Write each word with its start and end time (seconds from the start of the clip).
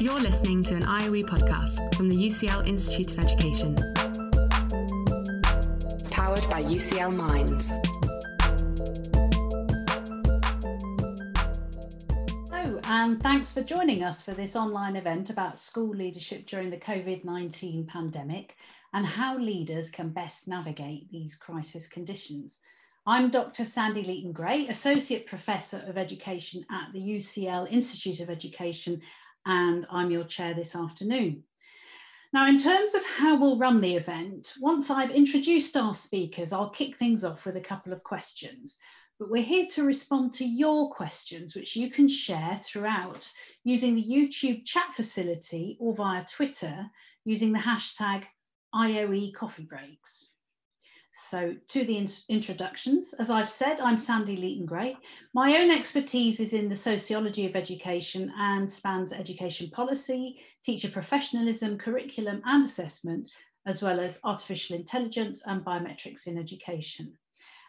You're 0.00 0.18
listening 0.18 0.62
to 0.64 0.74
an 0.74 0.82
IOE 0.82 1.22
podcast 1.22 1.94
from 1.94 2.08
the 2.08 2.16
UCL 2.16 2.68
Institute 2.68 3.12
of 3.12 3.20
Education. 3.20 3.76
Powered 6.10 6.50
by 6.50 6.62
UCL 6.64 7.14
Minds. 7.14 7.70
Hello, 12.50 12.80
and 12.84 13.22
thanks 13.22 13.52
for 13.52 13.62
joining 13.62 14.02
us 14.02 14.20
for 14.20 14.34
this 14.34 14.56
online 14.56 14.96
event 14.96 15.30
about 15.30 15.58
school 15.58 15.94
leadership 15.94 16.46
during 16.46 16.70
the 16.70 16.76
COVID 16.76 17.24
19 17.24 17.86
pandemic 17.86 18.56
and 18.94 19.06
how 19.06 19.38
leaders 19.38 19.90
can 19.90 20.08
best 20.08 20.48
navigate 20.48 21.08
these 21.12 21.36
crisis 21.36 21.86
conditions. 21.86 22.58
I'm 23.06 23.28
Dr. 23.30 23.66
Sandy 23.66 24.02
Leaton 24.02 24.32
Gray, 24.32 24.66
Associate 24.68 25.26
Professor 25.26 25.84
of 25.86 25.98
Education 25.98 26.64
at 26.70 26.90
the 26.94 27.00
UCL 27.00 27.70
Institute 27.70 28.20
of 28.20 28.30
Education, 28.30 29.02
and 29.46 29.86
I'm 29.90 30.10
your 30.10 30.24
chair 30.24 30.54
this 30.54 30.74
afternoon. 30.74 31.44
Now, 32.32 32.48
in 32.48 32.58
terms 32.58 32.94
of 32.94 33.04
how 33.04 33.36
we'll 33.36 33.58
run 33.58 33.80
the 33.80 33.94
event, 33.94 34.54
once 34.58 34.90
I've 34.90 35.12
introduced 35.12 35.76
our 35.76 35.94
speakers, 35.94 36.52
I'll 36.52 36.70
kick 36.70 36.96
things 36.96 37.22
off 37.22 37.46
with 37.46 37.56
a 37.56 37.60
couple 37.60 37.92
of 37.92 38.02
questions. 38.02 38.76
But 39.20 39.30
we're 39.30 39.42
here 39.42 39.66
to 39.66 39.84
respond 39.84 40.34
to 40.34 40.44
your 40.44 40.90
questions, 40.90 41.54
which 41.54 41.76
you 41.76 41.90
can 41.90 42.08
share 42.08 42.60
throughout 42.64 43.30
using 43.62 43.94
the 43.94 44.04
YouTube 44.04 44.64
chat 44.64 44.92
facility 44.94 45.76
or 45.78 45.94
via 45.94 46.24
Twitter 46.24 46.90
using 47.24 47.52
the 47.52 47.60
hashtag 47.60 48.24
IOE 48.74 49.32
coffee 49.34 49.64
breaks. 49.64 50.33
So 51.16 51.54
to 51.68 51.84
the 51.84 51.96
in 51.96 52.08
introductions, 52.28 53.12
as 53.12 53.30
I've 53.30 53.48
said, 53.48 53.78
I'm 53.78 53.96
Sandy 53.96 54.36
Leaton 54.36 54.66
Gray. 54.66 54.96
My 55.32 55.60
own 55.60 55.70
expertise 55.70 56.40
is 56.40 56.52
in 56.52 56.68
the 56.68 56.74
sociology 56.74 57.46
of 57.46 57.54
education 57.54 58.32
and 58.36 58.68
spans 58.68 59.12
education 59.12 59.70
policy, 59.70 60.40
teacher 60.64 60.90
professionalism, 60.90 61.78
curriculum 61.78 62.42
and 62.44 62.64
assessment, 62.64 63.30
as 63.64 63.80
well 63.80 64.00
as 64.00 64.18
artificial 64.24 64.74
intelligence 64.74 65.40
and 65.46 65.64
biometrics 65.64 66.26
in 66.26 66.36
education. 66.36 67.16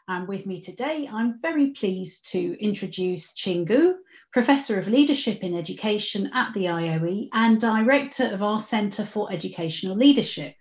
And 0.07 0.27
with 0.27 0.47
me 0.47 0.59
today, 0.59 1.07
I'm 1.07 1.39
very 1.39 1.67
pleased 1.67 2.31
to 2.31 2.59
introduce 2.59 3.31
Qing 3.33 3.67
Gu, 3.67 3.95
Professor 4.33 4.79
of 4.79 4.87
Leadership 4.87 5.43
in 5.43 5.55
Education 5.55 6.31
at 6.33 6.51
the 6.55 6.65
IOE 6.65 7.29
and 7.31 7.61
Director 7.61 8.25
of 8.25 8.41
our 8.41 8.59
Centre 8.59 9.05
for 9.05 9.31
Educational 9.31 9.95
Leadership. 9.95 10.55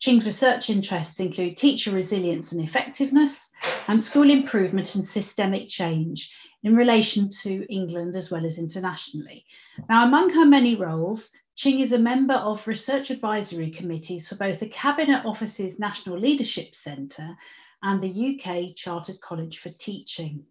Qing's 0.00 0.26
research 0.26 0.70
interests 0.70 1.18
include 1.18 1.56
teacher 1.56 1.90
resilience 1.90 2.52
and 2.52 2.60
effectiveness, 2.60 3.48
and 3.88 4.02
school 4.02 4.30
improvement 4.30 4.94
and 4.94 5.04
systemic 5.04 5.68
change 5.68 6.32
in 6.62 6.76
relation 6.76 7.28
to 7.42 7.66
England 7.72 8.14
as 8.14 8.30
well 8.30 8.44
as 8.44 8.58
internationally. 8.58 9.44
Now, 9.88 10.06
among 10.06 10.30
her 10.30 10.44
many 10.44 10.76
roles, 10.76 11.30
Qing 11.56 11.80
is 11.80 11.92
a 11.92 11.98
member 11.98 12.34
of 12.34 12.68
research 12.68 13.10
advisory 13.10 13.70
committees 13.70 14.28
for 14.28 14.36
both 14.36 14.60
the 14.60 14.68
Cabinet 14.68 15.24
Office's 15.24 15.78
National 15.80 16.18
Leadership 16.18 16.74
Centre 16.74 17.36
and 17.82 18.00
the 18.00 18.38
UK 18.40 18.76
Chartered 18.76 19.20
College 19.20 19.58
for 19.58 19.70
Teaching. 19.70 20.44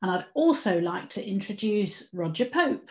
And 0.00 0.10
I'd 0.10 0.26
also 0.34 0.80
like 0.80 1.10
to 1.10 1.26
introduce 1.26 2.04
Roger 2.12 2.44
Pope. 2.44 2.88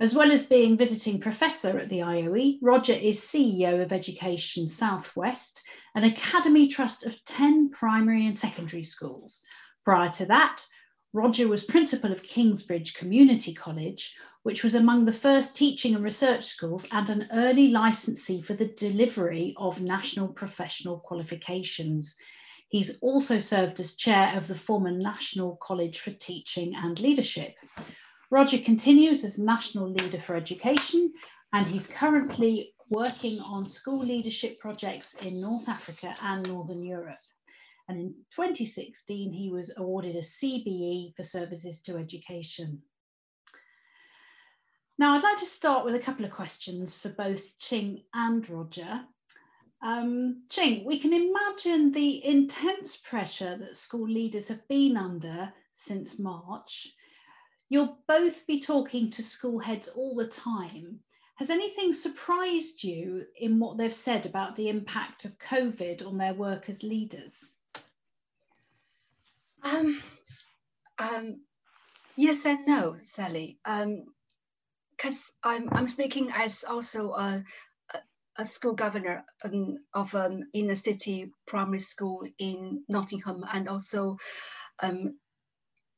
As 0.00 0.14
well 0.14 0.30
as 0.30 0.44
being 0.44 0.76
visiting 0.76 1.20
professor 1.20 1.78
at 1.78 1.88
the 1.88 2.00
IOE, 2.00 2.58
Roger 2.62 2.92
is 2.92 3.20
CEO 3.20 3.82
of 3.82 3.92
Education 3.92 4.68
Southwest, 4.68 5.62
an 5.94 6.04
academy 6.04 6.68
trust 6.68 7.04
of 7.04 7.24
10 7.24 7.70
primary 7.70 8.26
and 8.26 8.38
secondary 8.38 8.84
schools. 8.84 9.40
Prior 9.84 10.10
to 10.10 10.26
that, 10.26 10.64
Roger 11.12 11.48
was 11.48 11.64
principal 11.64 12.12
of 12.12 12.22
Kingsbridge 12.22 12.94
Community 12.94 13.54
College, 13.54 14.14
which 14.42 14.62
was 14.62 14.74
among 14.74 15.04
the 15.04 15.12
first 15.12 15.56
teaching 15.56 15.94
and 15.94 16.04
research 16.04 16.44
schools 16.44 16.86
and 16.92 17.08
an 17.10 17.28
early 17.32 17.68
licensee 17.68 18.40
for 18.40 18.54
the 18.54 18.66
delivery 18.66 19.54
of 19.56 19.80
national 19.80 20.28
professional 20.28 21.00
qualifications. 21.00 22.16
He's 22.68 22.98
also 23.00 23.38
served 23.38 23.80
as 23.80 23.94
chair 23.94 24.36
of 24.36 24.46
the 24.46 24.54
former 24.54 24.90
National 24.90 25.56
College 25.56 26.00
for 26.00 26.10
Teaching 26.10 26.74
and 26.76 27.00
Leadership. 27.00 27.54
Roger 28.30 28.58
continues 28.58 29.24
as 29.24 29.38
National 29.38 29.90
Leader 29.90 30.20
for 30.20 30.36
Education 30.36 31.12
and 31.52 31.66
he's 31.66 31.86
currently 31.86 32.74
working 32.90 33.40
on 33.40 33.68
school 33.68 33.98
leadership 33.98 34.58
projects 34.60 35.14
in 35.14 35.40
North 35.40 35.68
Africa 35.68 36.14
and 36.22 36.46
Northern 36.46 36.82
Europe. 36.82 37.16
And 37.88 37.98
in 37.98 38.14
2016, 38.34 39.32
he 39.32 39.50
was 39.50 39.72
awarded 39.76 40.16
a 40.16 40.20
CBE 40.20 41.14
for 41.14 41.22
services 41.22 41.80
to 41.82 41.96
education. 41.96 42.82
Now, 44.98 45.14
I'd 45.14 45.22
like 45.22 45.38
to 45.38 45.46
start 45.46 45.84
with 45.86 45.94
a 45.94 46.00
couple 46.00 46.26
of 46.26 46.32
questions 46.32 46.92
for 46.92 47.08
both 47.08 47.56
Qing 47.58 48.02
and 48.12 48.48
Roger. 48.50 49.04
Um, 49.80 50.42
we 50.84 50.98
can 50.98 51.12
imagine 51.12 51.92
the 51.92 52.24
intense 52.24 52.96
pressure 52.96 53.56
that 53.58 53.76
school 53.76 54.08
leaders 54.08 54.48
have 54.48 54.66
been 54.68 54.96
under 54.96 55.52
since 55.74 56.18
March 56.18 56.92
You'll 57.68 57.98
both 58.06 58.46
be 58.46 58.60
talking 58.60 59.10
to 59.10 59.22
school 59.22 59.58
heads 59.58 59.88
all 59.88 60.14
the 60.14 60.26
time. 60.26 61.00
Has 61.36 61.50
anything 61.50 61.92
surprised 61.92 62.82
you 62.82 63.26
in 63.38 63.58
what 63.58 63.76
they've 63.76 63.94
said 63.94 64.26
about 64.26 64.56
the 64.56 64.70
impact 64.70 65.24
of 65.24 65.38
COVID 65.38 66.06
on 66.06 66.18
their 66.18 66.34
work 66.34 66.68
as 66.68 66.82
leaders? 66.82 67.54
Um, 69.62 70.00
um, 70.98 71.42
yes 72.16 72.44
and 72.46 72.66
no, 72.66 72.96
Sally. 72.96 73.58
Because 73.64 75.32
um, 75.44 75.52
I'm, 75.52 75.68
I'm 75.72 75.88
speaking 75.88 76.32
as 76.34 76.64
also 76.64 77.12
a, 77.12 77.44
a 78.38 78.46
school 78.46 78.74
governor 78.74 79.24
um, 79.44 79.78
of 79.92 80.14
um, 80.14 80.44
inner 80.54 80.76
city 80.76 81.32
primary 81.46 81.80
school 81.80 82.22
in 82.38 82.84
Nottingham 82.88 83.44
and 83.52 83.68
also 83.68 84.16
um, 84.80 85.18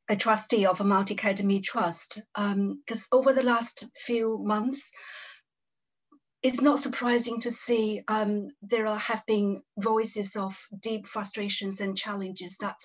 a 0.08 0.16
trustee 0.16 0.66
of 0.66 0.80
a 0.80 0.84
multi 0.84 1.14
academy 1.14 1.60
trust 1.60 2.20
because 2.34 3.08
um, 3.12 3.18
over 3.18 3.32
the 3.32 3.42
last 3.42 3.88
few 3.96 4.38
months, 4.42 4.90
it's 6.42 6.62
not 6.62 6.78
surprising 6.78 7.40
to 7.40 7.50
see 7.50 8.02
um, 8.08 8.48
there 8.62 8.86
are, 8.86 8.98
have 8.98 9.24
been 9.26 9.62
voices 9.78 10.34
of 10.34 10.58
deep 10.80 11.06
frustrations 11.06 11.80
and 11.80 11.96
challenges 11.96 12.56
that 12.60 12.76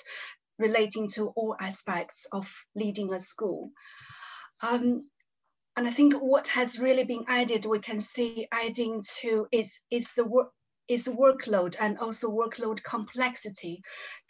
relating 0.60 1.08
to 1.08 1.28
all 1.30 1.56
aspects 1.60 2.28
of 2.32 2.54
leading 2.76 3.14
a 3.14 3.20
school. 3.20 3.72
Um, 4.62 5.10
and 5.78 5.88
I 5.88 5.92
think 5.92 6.14
what 6.14 6.48
has 6.50 6.80
really 6.80 7.04
been 7.04 7.26
added, 7.28 7.66
we 7.66 7.80
can 7.80 8.00
see 8.00 8.48
adding 8.52 9.04
to 9.20 9.48
is, 9.52 9.82
is 9.92 10.14
the 10.14 10.26
work 10.26 10.52
is 10.88 11.04
the 11.04 11.12
workload 11.12 11.76
and 11.80 11.98
also 11.98 12.30
workload 12.30 12.84
complexity 12.84 13.82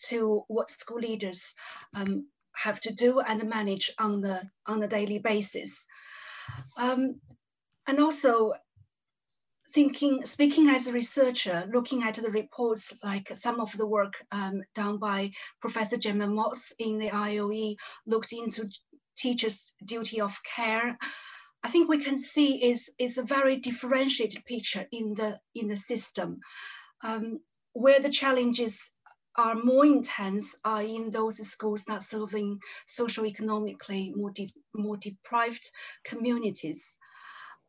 to 0.08 0.44
what 0.48 0.72
school 0.72 1.00
leaders 1.00 1.54
um, 1.94 2.28
have 2.56 2.80
to 2.80 2.94
do 2.94 3.20
and 3.20 3.50
manage 3.50 3.92
on 4.00 4.22
the 4.22 4.42
on 4.66 4.82
a 4.82 4.88
daily 4.88 5.20
basis. 5.20 5.86
Um, 6.78 7.20
and 7.88 8.00
also 8.00 8.54
thinking, 9.74 10.26
speaking 10.26 10.70
as 10.70 10.88
a 10.88 10.94
researcher, 10.94 11.70
looking 11.72 12.04
at 12.04 12.16
the 12.16 12.32
reports, 12.32 12.94
like 13.04 13.30
some 13.36 13.60
of 13.60 13.76
the 13.78 13.86
work 13.86 14.14
um, 14.32 14.64
done 14.74 14.98
by 14.98 15.32
Professor 15.60 15.98
Gemma 15.98 16.28
Moss 16.28 16.72
in 16.80 16.98
the 16.98 17.10
IOE, 17.10 17.76
looked 18.08 18.32
into 18.32 18.70
teachers' 19.18 19.74
duty 19.86 20.22
of 20.22 20.34
care. 20.44 20.98
I 21.66 21.68
think 21.68 21.90
we 21.90 21.98
can 21.98 22.20
see 22.20 22.64
is, 22.64 22.92
is 23.00 23.18
a 23.18 23.24
very 23.24 23.58
differentiated 23.58 24.46
picture 24.46 24.86
in 24.92 25.16
the, 25.16 25.40
in 25.56 25.68
the 25.68 25.76
system, 25.76 26.40
um, 27.04 27.40
where 27.74 28.00
the 28.00 28.12
challenges 28.12 28.92
are 29.36 29.56
more 29.56 29.84
intense 29.84 30.56
are 30.64 30.84
in 30.84 31.10
those 31.10 31.38
schools 31.48 31.86
that 31.86 32.04
serving 32.04 32.60
socio-economically 32.86 34.14
more, 34.16 34.30
de 34.30 34.48
more 34.76 34.98
deprived 34.98 35.68
communities. 36.04 36.98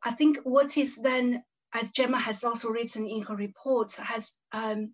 I 0.04 0.10
think 0.10 0.36
what 0.44 0.76
is 0.76 0.96
then, 0.96 1.42
as 1.72 1.90
Gemma 1.90 2.18
has 2.18 2.44
also 2.44 2.68
written 2.68 3.06
in 3.06 3.22
her 3.22 3.34
report, 3.34 3.92
has 3.96 4.36
um, 4.52 4.92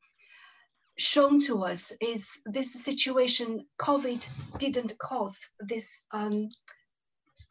shown 0.97 1.41
to 1.41 1.65
us 1.65 1.93
is 2.01 2.39
this 2.47 2.85
situation, 2.85 3.67
COVID 3.81 4.25
didn't 4.59 4.97
cause 4.97 5.51
this 5.59 6.05
um, 6.13 6.51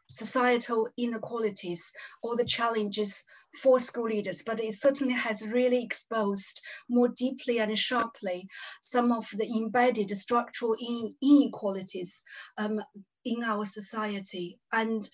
societal 0.08 0.88
inequalities 0.98 1.92
or 2.22 2.36
the 2.36 2.46
challenges 2.46 3.24
for 3.62 3.80
school 3.80 4.08
leaders, 4.08 4.44
but 4.46 4.60
it 4.60 4.74
certainly 4.74 5.14
has 5.14 5.48
really 5.48 5.84
exposed 5.84 6.62
more 6.90 7.10
deeply 7.10 7.60
and 7.60 7.78
sharply 7.78 8.48
some 8.82 9.12
of 9.12 9.28
the 9.34 9.46
embedded 9.46 10.10
structural 10.18 10.76
inequalities 11.22 12.24
um, 12.58 12.82
in 13.26 13.44
our 13.44 13.66
society. 13.66 14.60
And 14.72 15.08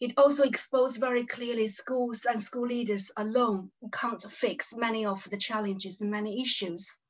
it 0.00 0.14
also 0.16 0.44
exposed 0.44 0.98
very 0.98 1.26
clearly 1.26 1.66
schools 1.68 2.24
and 2.24 2.42
school 2.42 2.66
leaders 2.66 3.10
alone 3.16 3.70
can't 3.92 4.22
fix 4.22 4.74
many 4.74 5.04
of 5.04 5.28
the 5.30 5.36
challenges 5.36 6.00
and 6.00 6.10
many 6.10 6.42
issues. 6.42 7.00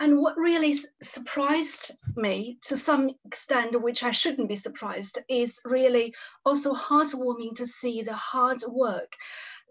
And 0.00 0.18
what 0.18 0.36
really 0.36 0.76
surprised 1.02 1.92
me 2.16 2.58
to 2.62 2.76
some 2.76 3.10
extent, 3.24 3.80
which 3.80 4.02
I 4.02 4.10
shouldn't 4.10 4.48
be 4.48 4.56
surprised, 4.56 5.18
is 5.28 5.60
really 5.64 6.14
also 6.44 6.74
heartwarming 6.74 7.54
to 7.56 7.66
see 7.66 8.02
the 8.02 8.14
hard 8.14 8.60
work, 8.68 9.14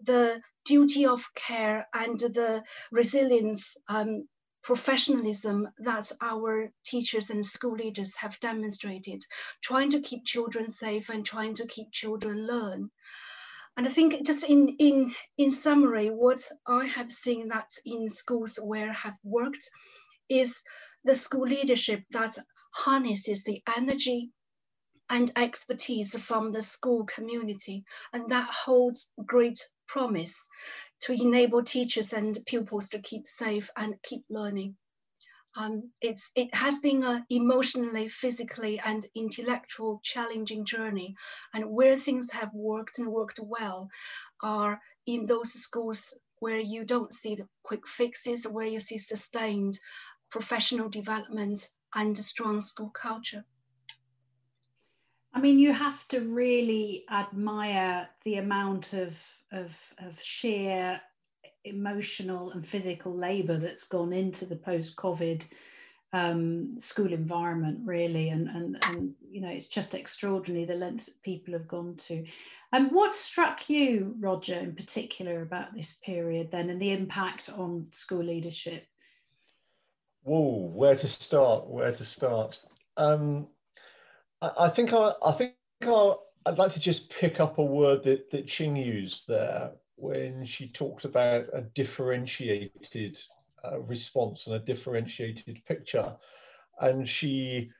the 0.02 0.40
duty 0.64 1.04
of 1.04 1.22
care, 1.34 1.86
and 1.92 2.18
the 2.18 2.64
resilience, 2.90 3.76
um, 3.88 4.26
professionalism 4.62 5.68
that 5.78 6.10
our 6.22 6.72
teachers 6.84 7.28
and 7.28 7.44
school 7.44 7.76
leaders 7.76 8.16
have 8.16 8.40
demonstrated, 8.40 9.22
trying 9.62 9.90
to 9.90 10.00
keep 10.00 10.24
children 10.24 10.70
safe 10.70 11.10
and 11.10 11.26
trying 11.26 11.52
to 11.54 11.66
keep 11.66 11.92
children 11.92 12.46
learn. 12.46 12.90
And 13.76 13.86
I 13.86 13.90
think 13.90 14.24
just 14.24 14.48
in, 14.48 14.68
in, 14.78 15.14
in 15.36 15.50
summary, 15.50 16.08
what 16.08 16.40
I 16.66 16.86
have 16.86 17.12
seen 17.12 17.48
that 17.48 17.70
in 17.84 18.08
schools 18.08 18.58
where 18.62 18.90
I 18.90 18.94
have 18.94 19.16
worked 19.22 19.68
is 20.28 20.62
the 21.04 21.14
school 21.14 21.46
leadership 21.46 22.02
that 22.10 22.36
harnesses 22.72 23.44
the 23.44 23.62
energy 23.76 24.30
and 25.10 25.30
expertise 25.36 26.18
from 26.18 26.52
the 26.52 26.62
school 26.62 27.04
community. 27.04 27.84
And 28.12 28.28
that 28.30 28.48
holds 28.50 29.12
great 29.24 29.60
promise 29.86 30.48
to 31.02 31.12
enable 31.12 31.62
teachers 31.62 32.12
and 32.12 32.38
pupils 32.46 32.88
to 32.90 33.00
keep 33.00 33.26
safe 33.26 33.68
and 33.76 34.00
keep 34.02 34.24
learning. 34.30 34.76
Um, 35.56 35.92
it's, 36.00 36.32
it 36.34 36.52
has 36.54 36.80
been 36.80 37.04
an 37.04 37.24
emotionally, 37.30 38.08
physically, 38.08 38.80
and 38.80 39.04
intellectual 39.14 40.00
challenging 40.02 40.64
journey. 40.64 41.14
And 41.52 41.70
where 41.70 41.96
things 41.96 42.32
have 42.32 42.50
worked 42.52 42.98
and 42.98 43.08
worked 43.08 43.38
well 43.40 43.88
are 44.42 44.80
in 45.06 45.26
those 45.26 45.52
schools 45.52 46.18
where 46.40 46.58
you 46.58 46.84
don't 46.84 47.14
see 47.14 47.36
the 47.36 47.46
quick 47.62 47.86
fixes, 47.86 48.48
where 48.48 48.66
you 48.66 48.80
see 48.80 48.98
sustained 48.98 49.78
professional 50.34 50.88
development 50.88 51.68
and 51.94 52.18
a 52.18 52.22
strong 52.22 52.60
school 52.60 52.90
culture. 52.90 53.44
I 55.32 55.40
mean, 55.40 55.60
you 55.60 55.72
have 55.72 56.06
to 56.08 56.22
really 56.22 57.04
admire 57.08 58.08
the 58.24 58.38
amount 58.38 58.94
of, 58.94 59.14
of, 59.52 59.70
of 59.98 60.20
sheer 60.20 61.00
emotional 61.64 62.50
and 62.50 62.66
physical 62.66 63.16
labour 63.16 63.58
that's 63.58 63.84
gone 63.84 64.12
into 64.12 64.44
the 64.44 64.56
post-COVID 64.56 65.44
um, 66.12 66.80
school 66.80 67.12
environment, 67.12 67.78
really, 67.84 68.28
and, 68.28 68.48
and 68.48 68.84
and 68.84 69.14
you 69.32 69.40
know 69.40 69.48
it's 69.48 69.66
just 69.66 69.94
extraordinary 69.94 70.64
the 70.64 70.74
lengths 70.74 71.06
that 71.06 71.22
people 71.22 71.54
have 71.54 71.66
gone 71.66 71.96
to. 72.06 72.24
And 72.72 72.92
what 72.92 73.14
struck 73.14 73.68
you, 73.68 74.14
Roger, 74.20 74.54
in 74.54 74.76
particular 74.76 75.42
about 75.42 75.74
this 75.74 75.94
period 76.04 76.50
then, 76.52 76.70
and 76.70 76.80
the 76.80 76.92
impact 76.92 77.50
on 77.50 77.88
school 77.90 78.22
leadership? 78.22 78.86
Whoa, 80.24 80.70
where 80.72 80.96
to 80.96 81.08
start? 81.08 81.68
Where 81.68 81.92
to 81.92 82.04
start? 82.04 82.58
Um, 82.96 83.46
I, 84.40 84.50
I, 84.60 84.68
think 84.70 84.94
I, 84.94 85.12
I 85.22 85.32
think 85.32 85.54
i 85.82 86.14
would 86.46 86.58
like 86.58 86.72
to 86.72 86.80
just 86.80 87.10
pick 87.10 87.40
up 87.40 87.58
a 87.58 87.64
word 87.64 88.04
that 88.04 88.30
that 88.30 88.46
Qing 88.46 88.82
used 88.82 89.28
there 89.28 89.72
when 89.96 90.46
she 90.46 90.68
talked 90.68 91.04
about 91.04 91.44
a 91.52 91.60
differentiated 91.60 93.18
uh, 93.62 93.80
response 93.80 94.46
and 94.46 94.56
a 94.56 94.60
differentiated 94.60 95.62
picture, 95.66 96.16
and 96.80 97.06
she 97.06 97.70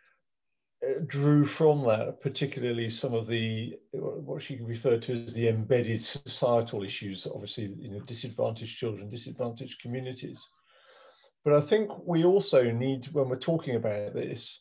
uh, 0.82 1.00
drew 1.06 1.46
from 1.46 1.84
that 1.84 2.20
particularly 2.20 2.90
some 2.90 3.14
of 3.14 3.26
the 3.26 3.74
what 3.92 4.42
she 4.42 4.60
referred 4.60 5.00
to 5.04 5.14
as 5.14 5.32
the 5.32 5.48
embedded 5.48 6.02
societal 6.02 6.82
issues 6.82 7.26
obviously 7.26 7.74
you 7.78 7.90
know 7.90 8.00
disadvantaged 8.00 8.76
children 8.76 9.08
disadvantaged 9.08 9.80
communities 9.80 10.40
but 11.44 11.52
I 11.52 11.60
think 11.60 11.90
we 12.06 12.24
also 12.24 12.70
need, 12.70 13.06
when 13.12 13.28
we're 13.28 13.36
talking 13.36 13.76
about 13.76 14.14
this, 14.14 14.60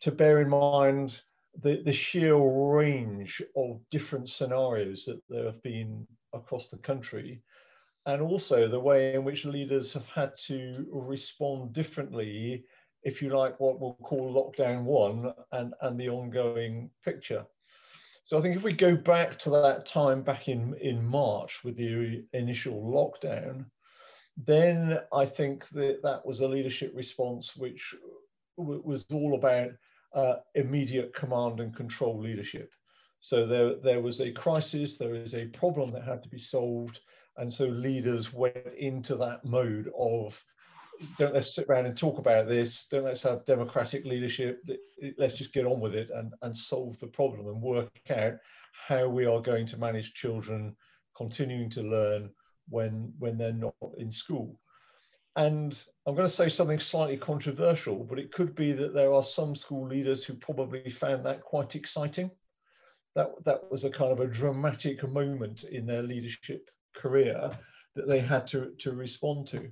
to 0.00 0.12
bear 0.12 0.40
in 0.40 0.48
mind 0.48 1.20
the, 1.62 1.82
the 1.84 1.92
sheer 1.92 2.36
range 2.36 3.42
of 3.56 3.80
different 3.90 4.28
scenarios 4.28 5.04
that 5.06 5.20
there 5.28 5.46
have 5.46 5.62
been 5.62 6.06
across 6.32 6.68
the 6.68 6.78
country, 6.78 7.42
and 8.06 8.22
also 8.22 8.68
the 8.68 8.78
way 8.78 9.14
in 9.14 9.24
which 9.24 9.44
leaders 9.44 9.92
have 9.92 10.06
had 10.06 10.32
to 10.46 10.86
respond 10.92 11.72
differently, 11.72 12.64
if 13.02 13.20
you 13.22 13.36
like, 13.36 13.58
what 13.58 13.80
we'll 13.80 13.94
call 14.02 14.32
lockdown 14.32 14.84
one 14.84 15.32
and, 15.52 15.74
and 15.80 15.98
the 15.98 16.08
ongoing 16.08 16.90
picture. 17.04 17.44
So 18.24 18.38
I 18.38 18.42
think 18.42 18.56
if 18.56 18.62
we 18.62 18.74
go 18.74 18.94
back 18.94 19.38
to 19.40 19.50
that 19.50 19.86
time 19.86 20.22
back 20.22 20.48
in, 20.48 20.74
in 20.80 21.04
March 21.04 21.64
with 21.64 21.76
the 21.76 22.24
initial 22.32 22.80
lockdown, 22.80 23.64
then 24.36 24.98
I 25.12 25.26
think 25.26 25.68
that 25.70 26.00
that 26.02 26.24
was 26.24 26.40
a 26.40 26.48
leadership 26.48 26.92
response 26.94 27.56
which 27.56 27.94
was 28.56 29.04
all 29.12 29.34
about 29.34 29.70
uh, 30.14 30.36
immediate 30.54 31.14
command 31.14 31.60
and 31.60 31.74
control 31.74 32.20
leadership. 32.20 32.70
So 33.20 33.46
there, 33.46 33.76
there 33.76 34.00
was 34.00 34.20
a 34.20 34.32
crisis, 34.32 34.96
there 34.96 35.14
is 35.14 35.34
a 35.34 35.46
problem 35.46 35.92
that 35.92 36.04
had 36.04 36.22
to 36.22 36.28
be 36.28 36.38
solved, 36.38 37.00
and 37.36 37.52
so 37.52 37.66
leaders 37.66 38.32
went 38.32 38.56
into 38.78 39.16
that 39.16 39.44
mode 39.44 39.90
of 39.98 40.42
don't 41.18 41.34
let's 41.34 41.54
sit 41.54 41.66
around 41.68 41.86
and 41.86 41.96
talk 41.96 42.18
about 42.18 42.46
this, 42.46 42.86
don't 42.90 43.04
let's 43.04 43.22
have 43.22 43.46
democratic 43.46 44.04
leadership, 44.04 44.62
let's 45.16 45.36
just 45.36 45.52
get 45.52 45.64
on 45.64 45.80
with 45.80 45.94
it 45.94 46.10
and, 46.14 46.32
and 46.42 46.56
solve 46.56 46.98
the 47.00 47.06
problem 47.06 47.46
and 47.48 47.62
work 47.62 47.90
out 48.10 48.34
how 48.88 49.08
we 49.08 49.24
are 49.24 49.40
going 49.40 49.66
to 49.66 49.78
manage 49.78 50.12
children 50.14 50.76
continuing 51.16 51.70
to 51.70 51.82
learn 51.82 52.30
when 52.70 53.12
when 53.18 53.36
they're 53.36 53.52
not 53.52 53.74
in 53.98 54.10
school. 54.10 54.58
And 55.36 55.78
I'm 56.06 56.16
going 56.16 56.28
to 56.28 56.34
say 56.34 56.48
something 56.48 56.80
slightly 56.80 57.16
controversial, 57.16 58.04
but 58.04 58.18
it 58.18 58.32
could 58.32 58.54
be 58.54 58.72
that 58.72 58.94
there 58.94 59.12
are 59.12 59.22
some 59.22 59.54
school 59.54 59.86
leaders 59.86 60.24
who 60.24 60.34
probably 60.34 60.90
found 60.90 61.24
that 61.24 61.42
quite 61.42 61.76
exciting. 61.76 62.30
That, 63.14 63.30
that 63.44 63.70
was 63.70 63.84
a 63.84 63.90
kind 63.90 64.12
of 64.12 64.20
a 64.20 64.26
dramatic 64.26 65.06
moment 65.08 65.64
in 65.64 65.86
their 65.86 66.02
leadership 66.02 66.68
career 66.96 67.56
that 67.94 68.08
they 68.08 68.20
had 68.20 68.46
to, 68.48 68.72
to 68.80 68.92
respond 68.92 69.48
to. 69.48 69.70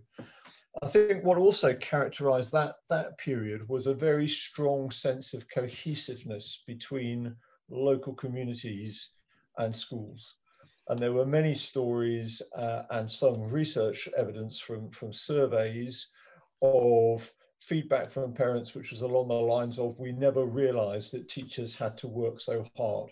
I 0.82 0.86
think 0.88 1.24
what 1.24 1.38
also 1.38 1.74
characterized 1.74 2.52
that, 2.52 2.76
that 2.88 3.18
period 3.18 3.68
was 3.68 3.86
a 3.86 3.94
very 3.94 4.28
strong 4.28 4.90
sense 4.90 5.34
of 5.34 5.48
cohesiveness 5.52 6.62
between 6.66 7.34
local 7.68 8.14
communities 8.14 9.10
and 9.56 9.74
schools. 9.74 10.34
And 10.88 10.99
there 10.99 11.12
were 11.12 11.26
many 11.26 11.55
stories 11.55 12.40
uh, 12.56 12.85
and 12.90 13.11
some 13.11 13.43
research 13.43 14.08
evidence 14.17 14.58
from, 14.58 14.90
from 14.90 15.12
surveys 15.12 16.08
of 16.62 17.31
feedback 17.61 18.11
from 18.11 18.32
parents, 18.32 18.75
which 18.75 18.90
was 18.90 19.02
along 19.02 19.29
the 19.29 19.35
lines 19.35 19.79
of, 19.79 19.99
we 19.99 20.12
never 20.12 20.46
realized 20.46 21.12
that 21.12 21.29
teachers 21.29 21.75
had 21.75 21.99
to 21.99 22.08
work 22.08 22.40
so 22.40 22.67
hard. 22.76 23.11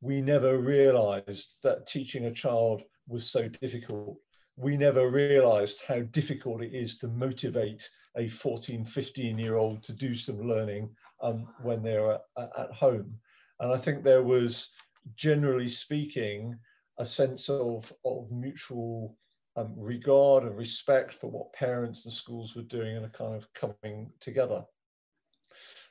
We 0.00 0.20
never 0.20 0.58
realized 0.58 1.54
that 1.64 1.88
teaching 1.88 2.26
a 2.26 2.32
child 2.32 2.82
was 3.08 3.28
so 3.28 3.48
difficult. 3.48 4.18
We 4.56 4.76
never 4.76 5.10
realized 5.10 5.80
how 5.86 6.00
difficult 6.00 6.62
it 6.62 6.74
is 6.74 6.96
to 6.98 7.08
motivate 7.08 7.88
a 8.16 8.28
14, 8.28 8.84
15 8.84 9.38
year 9.38 9.56
old 9.56 9.82
to 9.84 9.92
do 9.92 10.14
some 10.14 10.40
learning 10.40 10.90
um, 11.20 11.48
when 11.62 11.82
they're 11.82 12.12
at, 12.12 12.22
at 12.38 12.72
home. 12.72 13.18
And 13.58 13.72
I 13.72 13.78
think 13.78 14.04
there 14.04 14.22
was, 14.22 14.68
generally 15.16 15.68
speaking, 15.68 16.56
a 16.98 17.06
sense 17.06 17.48
of, 17.48 17.92
of 18.04 18.30
mutual 18.30 19.16
um, 19.56 19.72
regard 19.76 20.44
and 20.44 20.56
respect 20.56 21.14
for 21.14 21.30
what 21.30 21.52
parents 21.52 22.04
and 22.04 22.12
schools 22.12 22.54
were 22.54 22.62
doing 22.62 22.96
and 22.96 23.06
a 23.06 23.10
kind 23.10 23.34
of 23.34 23.46
coming 23.54 24.10
together. 24.20 24.64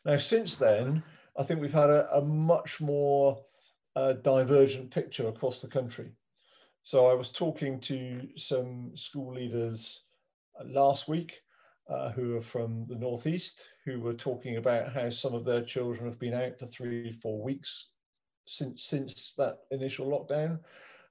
Now, 0.05 0.17
since 0.19 0.57
then, 0.57 1.03
I 1.37 1.43
think 1.43 1.59
we've 1.59 1.73
had 1.73 1.89
a, 1.89 2.07
a 2.15 2.21
much 2.21 2.79
more 2.79 3.43
uh, 3.95 4.13
divergent 4.13 4.91
picture 4.91 5.27
across 5.27 5.61
the 5.61 5.67
country. 5.67 6.11
So 6.83 7.07
I 7.07 7.13
was 7.15 7.31
talking 7.31 7.79
to 7.81 8.27
some 8.37 8.91
school 8.95 9.33
leaders 9.33 10.01
last 10.63 11.07
week 11.07 11.33
uh, 11.89 12.11
who 12.11 12.37
are 12.37 12.43
from 12.43 12.85
the 12.87 12.95
Northeast, 12.95 13.61
who 13.85 13.99
were 13.99 14.13
talking 14.13 14.57
about 14.57 14.93
how 14.93 15.09
some 15.09 15.33
of 15.33 15.45
their 15.45 15.63
children 15.63 16.05
have 16.05 16.19
been 16.19 16.33
out 16.33 16.59
for 16.59 16.67
three, 16.67 17.11
four 17.23 17.41
weeks 17.41 17.87
since, 18.45 18.83
since 18.85 19.33
that 19.37 19.59
initial 19.71 20.07
lockdown 20.07 20.59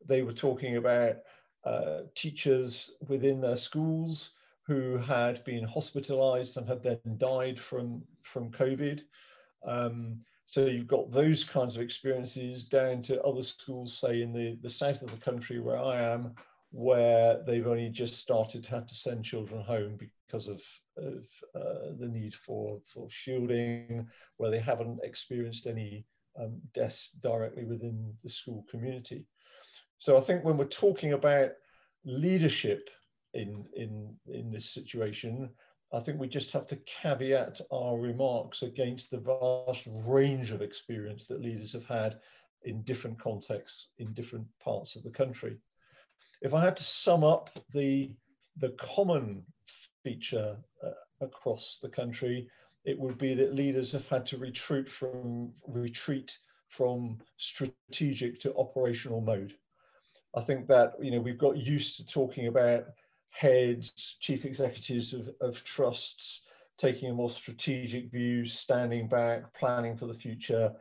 they 0.06 0.22
were 0.22 0.32
talking 0.32 0.76
about 0.76 1.16
uh, 1.64 2.00
teachers 2.14 2.90
within 3.08 3.40
their 3.40 3.56
schools 3.56 4.30
who 4.66 4.96
had 4.98 5.44
been 5.44 5.64
hospitalized 5.64 6.56
and 6.56 6.68
had 6.68 6.82
then 6.82 6.98
died 7.18 7.60
from, 7.60 8.02
from 8.22 8.50
COVID. 8.50 9.00
Um, 9.66 10.20
so 10.46 10.66
you've 10.66 10.86
got 10.86 11.10
those 11.10 11.44
kinds 11.44 11.76
of 11.76 11.82
experiences 11.82 12.64
down 12.64 13.02
to 13.04 13.22
other 13.22 13.42
schools, 13.42 13.98
say 13.98 14.22
in 14.22 14.32
the, 14.32 14.58
the 14.62 14.70
south 14.70 15.02
of 15.02 15.10
the 15.10 15.16
country 15.18 15.58
where 15.58 15.78
I 15.78 16.00
am, 16.00 16.34
where 16.70 17.42
they've 17.46 17.66
only 17.66 17.88
just 17.88 18.20
started 18.20 18.64
to 18.64 18.70
have 18.70 18.86
to 18.86 18.94
send 18.94 19.24
children 19.24 19.62
home 19.62 19.98
because 19.98 20.48
of, 20.48 20.60
of 20.96 21.24
uh, 21.54 21.92
the 21.98 22.08
need 22.08 22.34
for, 22.34 22.80
for 22.92 23.08
shielding, 23.10 24.06
where 24.36 24.50
they 24.50 24.60
haven't 24.60 25.00
experienced 25.02 25.66
any 25.66 26.04
um, 26.40 26.60
deaths 26.72 27.10
directly 27.22 27.64
within 27.64 28.12
the 28.22 28.30
school 28.30 28.64
community. 28.70 29.26
So 29.98 30.18
I 30.18 30.20
think 30.20 30.44
when 30.44 30.56
we're 30.56 30.66
talking 30.66 31.12
about 31.12 31.52
leadership 32.04 32.90
in, 33.32 33.64
in, 33.74 34.14
in 34.26 34.50
this 34.50 34.70
situation, 34.70 35.50
I 35.92 36.00
think 36.00 36.18
we 36.18 36.28
just 36.28 36.52
have 36.52 36.66
to 36.68 36.78
caveat 37.02 37.60
our 37.72 37.98
remarks 37.98 38.62
against 38.62 39.10
the 39.10 39.18
vast 39.18 39.82
range 40.06 40.50
of 40.50 40.60
experience 40.60 41.26
that 41.28 41.40
leaders 41.42 41.72
have 41.72 41.86
had 41.86 42.18
in 42.64 42.82
different 42.82 43.20
contexts 43.20 43.88
in 43.98 44.12
different 44.12 44.46
parts 44.62 44.96
of 44.96 45.02
the 45.02 45.10
country. 45.10 45.56
If 46.42 46.52
I 46.52 46.64
had 46.64 46.76
to 46.78 46.84
sum 46.84 47.22
up 47.22 47.50
the, 47.72 48.10
the 48.58 48.70
common 48.70 49.44
feature 50.02 50.56
uh, 50.84 50.90
across 51.24 51.78
the 51.82 51.88
country, 51.88 52.48
it 52.84 52.98
would 52.98 53.18
be 53.18 53.34
that 53.34 53.54
leaders 53.54 53.92
have 53.92 54.06
had 54.08 54.26
to 54.26 54.38
retreat 54.38 54.90
from 54.90 55.52
retreat 55.66 56.36
from 56.68 57.18
strategic 57.38 58.40
to 58.40 58.54
operational 58.56 59.20
mode. 59.20 59.54
I 60.36 60.42
think 60.42 60.66
that 60.68 60.94
you 61.00 61.10
know 61.10 61.20
we've 61.20 61.38
got 61.38 61.56
used 61.56 61.96
to 61.96 62.06
talking 62.06 62.46
about 62.46 62.86
heads, 63.30 64.16
chief 64.20 64.44
executives 64.44 65.12
of, 65.12 65.28
of 65.40 65.62
trusts 65.64 66.42
taking 66.78 67.10
a 67.10 67.14
more 67.14 67.30
strategic 67.30 68.10
view, 68.10 68.46
standing 68.46 69.08
back, 69.08 69.54
planning 69.54 69.96
for 69.96 70.06
the 70.06 70.14
future. 70.14 70.72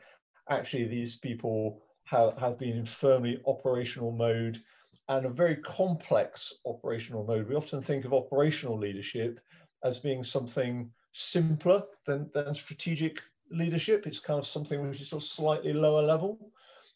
Actually, 0.50 0.86
these 0.86 1.16
people 1.16 1.82
have, 2.06 2.38
have 2.38 2.58
been 2.58 2.78
in 2.78 2.86
firmly 2.86 3.40
operational 3.48 4.12
mode 4.12 4.62
and 5.10 5.26
a 5.26 5.30
very 5.30 5.58
complex 5.58 6.54
operational 6.66 7.26
mode. 7.26 7.48
We 7.48 7.56
often 7.56 7.82
think 7.82 8.06
of 8.06 8.14
operational 8.14 8.78
leadership 8.78 9.40
as 9.84 10.00
being 10.00 10.24
something 10.24 10.90
simpler 11.14 11.84
than, 12.08 12.30
than 12.34 12.56
strategic 12.56 13.22
leadership. 13.52 14.08
It's 14.08 14.20
kind 14.20 14.40
of 14.40 14.48
something 14.48 14.88
which 14.88 15.02
is 15.02 15.10
sort 15.10 15.24
of 15.24 15.30
slightly 15.30 15.74
lower 15.74 16.02
level. 16.02 16.52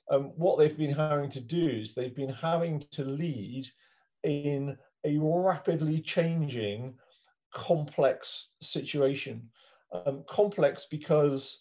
Um, 0.09 0.31
what 0.35 0.57
they've 0.57 0.77
been 0.77 0.93
having 0.93 1.29
to 1.31 1.41
do 1.41 1.67
is 1.67 1.93
they've 1.93 2.15
been 2.15 2.33
having 2.33 2.85
to 2.91 3.03
lead 3.03 3.67
in 4.23 4.77
a 5.05 5.17
rapidly 5.19 6.01
changing, 6.01 6.95
complex 7.53 8.47
situation. 8.61 9.49
Um, 9.91 10.23
complex 10.29 10.87
because 10.89 11.59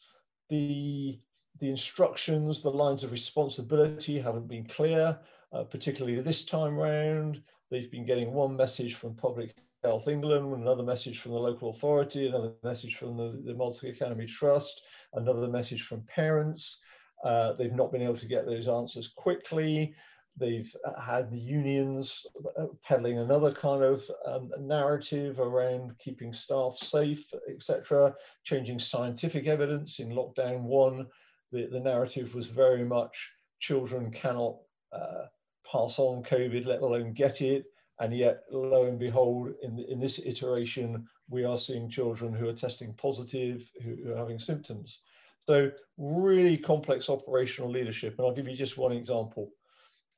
the 0.51 1.21
the 1.61 1.71
instructions, 1.71 2.63
the 2.63 2.71
lines 2.71 3.03
of 3.03 3.13
responsibility 3.13 4.21
haven't 4.21 4.47
been 4.47 4.67
clear, 4.67 5.19
uh, 5.53 5.63
particularly 5.65 6.21
this 6.21 6.45
time 6.45 6.77
round. 6.77 7.41
They've 7.71 7.91
been 7.91 8.05
getting 8.05 8.33
one 8.33 8.57
message 8.57 8.95
from 8.95 9.15
Public 9.15 9.55
Health 9.83 10.07
England, 10.07 10.53
another 10.53 10.83
message 10.83 11.21
from 11.21 11.33
the 11.33 11.39
local 11.39 11.71
authority, 11.71 12.27
another 12.27 12.53
message 12.63 12.97
from 12.97 13.17
the, 13.17 13.43
the 13.45 13.55
Multi 13.55 13.89
Academy 13.89 14.27
Trust, 14.27 14.83
another 15.15 15.49
message 15.49 15.83
from 15.83 16.03
parents. 16.15 16.79
Uh, 17.27 17.55
they've 17.55 17.75
not 17.75 17.91
been 17.91 18.03
able 18.03 18.17
to 18.17 18.27
get 18.27 18.47
those 18.47 18.69
answers 18.69 19.11
quickly. 19.17 19.93
They've 20.39 20.73
uh, 20.87 21.01
had 21.01 21.29
the 21.29 21.39
unions 21.39 22.25
uh, 22.57 22.67
peddling 22.85 23.19
another 23.19 23.53
kind 23.53 23.83
of 23.83 24.09
um, 24.25 24.53
narrative 24.61 25.41
around 25.41 25.99
keeping 25.99 26.33
staff 26.33 26.77
safe, 26.77 27.27
etc., 27.53 28.15
changing 28.45 28.79
scientific 28.79 29.49
evidence. 29.49 29.99
In 29.99 30.11
lockdown 30.11 30.61
one, 30.61 31.07
the, 31.51 31.67
the 31.73 31.81
narrative 31.81 32.33
was 32.33 32.47
very 32.47 32.85
much 32.85 33.33
children 33.59 34.13
cannot 34.13 34.59
uh, 34.93 35.25
pass 35.71 35.99
on 35.99 36.23
COVID, 36.23 36.65
let 36.65 36.83
alone 36.83 37.13
get 37.13 37.41
it. 37.41 37.65
And 37.99 38.17
yet, 38.17 38.43
lo 38.53 38.85
and 38.85 39.01
behold, 39.01 39.55
in, 39.63 39.85
in 39.89 39.99
this 39.99 40.21
iteration, 40.25 41.09
we 41.29 41.45
are 41.45 41.59
seeing 41.59 41.91
children 41.91 42.33
who 42.33 42.49
are 42.49 42.53
testing 42.55 42.95
positive, 42.95 43.69
who, 43.83 43.97
who 44.05 44.13
are 44.13 44.19
having 44.19 44.39
symptoms. 44.39 45.01
So 45.49 45.71
really 45.97 46.59
complex 46.59 47.09
operational 47.09 47.71
leadership. 47.71 48.17
And 48.19 48.27
I'll 48.27 48.35
give 48.35 48.49
you 48.49 48.57
just 48.57 48.77
one 48.77 48.93
example 48.93 49.53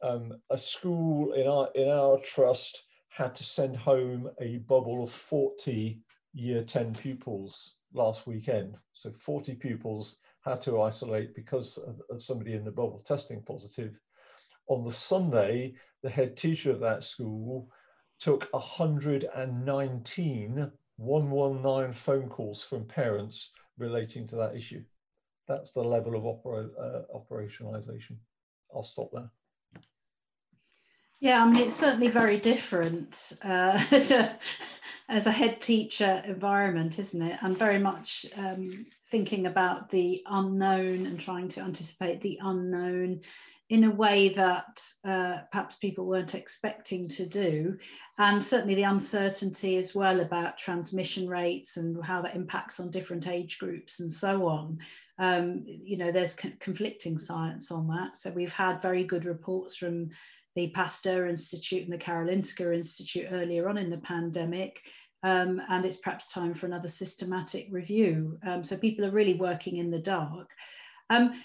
um, 0.02 0.34
a 0.50 0.58
school 0.58 1.32
in 1.32 1.46
our 1.46 1.70
in 1.74 1.88
our 1.88 2.18
trust 2.20 2.84
had 3.08 3.34
to 3.34 3.44
send 3.44 3.76
home 3.76 4.30
a 4.40 4.58
bubble 4.58 5.02
of 5.02 5.12
40 5.12 6.00
year 6.34 6.62
10 6.62 6.94
pupils 6.94 7.74
last 7.92 8.26
weekend. 8.26 8.76
So 8.92 9.10
40 9.10 9.54
pupils 9.56 10.18
had 10.44 10.62
to 10.62 10.82
isolate 10.82 11.34
because 11.34 11.78
of, 11.78 12.00
of 12.10 12.22
somebody 12.22 12.54
in 12.54 12.64
the 12.64 12.70
bubble 12.70 13.02
testing 13.04 13.42
positive. 13.42 13.98
On 14.68 14.84
the 14.84 14.92
Sunday, 14.92 15.74
the 16.02 16.10
head 16.10 16.36
teacher 16.36 16.70
of 16.70 16.80
that 16.80 17.02
school 17.02 17.68
took 18.20 18.48
119 18.52 20.70
119 20.96 21.94
phone 21.94 22.28
calls 22.28 22.62
from 22.62 22.84
parents 22.84 23.50
relating 23.78 24.28
to 24.28 24.36
that 24.36 24.54
issue. 24.54 24.84
That's 25.48 25.72
the 25.72 25.82
level 25.82 26.14
of 26.14 26.26
opera, 26.26 26.68
uh, 26.78 27.02
operationalization. 27.16 28.16
I'll 28.74 28.84
stop 28.84 29.10
there. 29.12 29.30
Yeah, 31.20 31.42
I 31.42 31.50
mean, 31.50 31.62
it's 31.62 31.74
certainly 31.74 32.08
very 32.08 32.38
different 32.38 33.32
uh, 33.42 33.82
as, 33.90 34.10
a, 34.10 34.38
as 35.08 35.26
a 35.26 35.32
head 35.32 35.60
teacher 35.60 36.22
environment, 36.26 36.98
isn't 36.98 37.22
it? 37.22 37.38
And 37.42 37.56
very 37.56 37.78
much 37.78 38.26
um, 38.36 38.86
thinking 39.10 39.46
about 39.46 39.90
the 39.90 40.22
unknown 40.26 41.06
and 41.06 41.18
trying 41.18 41.48
to 41.50 41.60
anticipate 41.60 42.20
the 42.20 42.38
unknown 42.42 43.22
in 43.70 43.84
a 43.84 43.90
way 43.90 44.30
that 44.30 44.82
uh, 45.04 45.38
perhaps 45.50 45.76
people 45.76 46.06
weren't 46.06 46.34
expecting 46.34 47.08
to 47.08 47.26
do. 47.26 47.76
And 48.18 48.42
certainly 48.42 48.74
the 48.74 48.84
uncertainty 48.84 49.76
as 49.76 49.94
well 49.94 50.20
about 50.20 50.56
transmission 50.56 51.28
rates 51.28 51.76
and 51.76 52.02
how 52.02 52.22
that 52.22 52.36
impacts 52.36 52.80
on 52.80 52.90
different 52.90 53.26
age 53.26 53.58
groups 53.58 54.00
and 54.00 54.10
so 54.10 54.46
on. 54.46 54.78
Um, 55.18 55.64
you 55.66 55.96
know, 55.96 56.12
there's 56.12 56.34
conflicting 56.34 57.18
science 57.18 57.70
on 57.70 57.88
that. 57.88 58.18
So 58.18 58.30
we've 58.30 58.52
had 58.52 58.82
very 58.82 59.04
good 59.04 59.24
reports 59.24 59.76
from 59.76 60.10
the 60.54 60.68
Pasteur 60.70 61.26
Institute 61.26 61.84
and 61.84 61.92
the 61.92 61.98
Karolinska 62.04 62.74
Institute 62.74 63.28
earlier 63.30 63.68
on 63.68 63.78
in 63.78 63.90
the 63.90 63.98
pandemic. 63.98 64.80
Um, 65.22 65.60
and 65.68 65.84
it's 65.84 65.96
perhaps 65.96 66.28
time 66.28 66.54
for 66.54 66.66
another 66.66 66.88
systematic 66.88 67.66
review. 67.70 68.38
Um, 68.46 68.62
so 68.62 68.76
people 68.76 69.04
are 69.04 69.10
really 69.10 69.34
working 69.34 69.78
in 69.78 69.90
the 69.90 69.98
dark. 69.98 70.50
Um, 71.10 71.42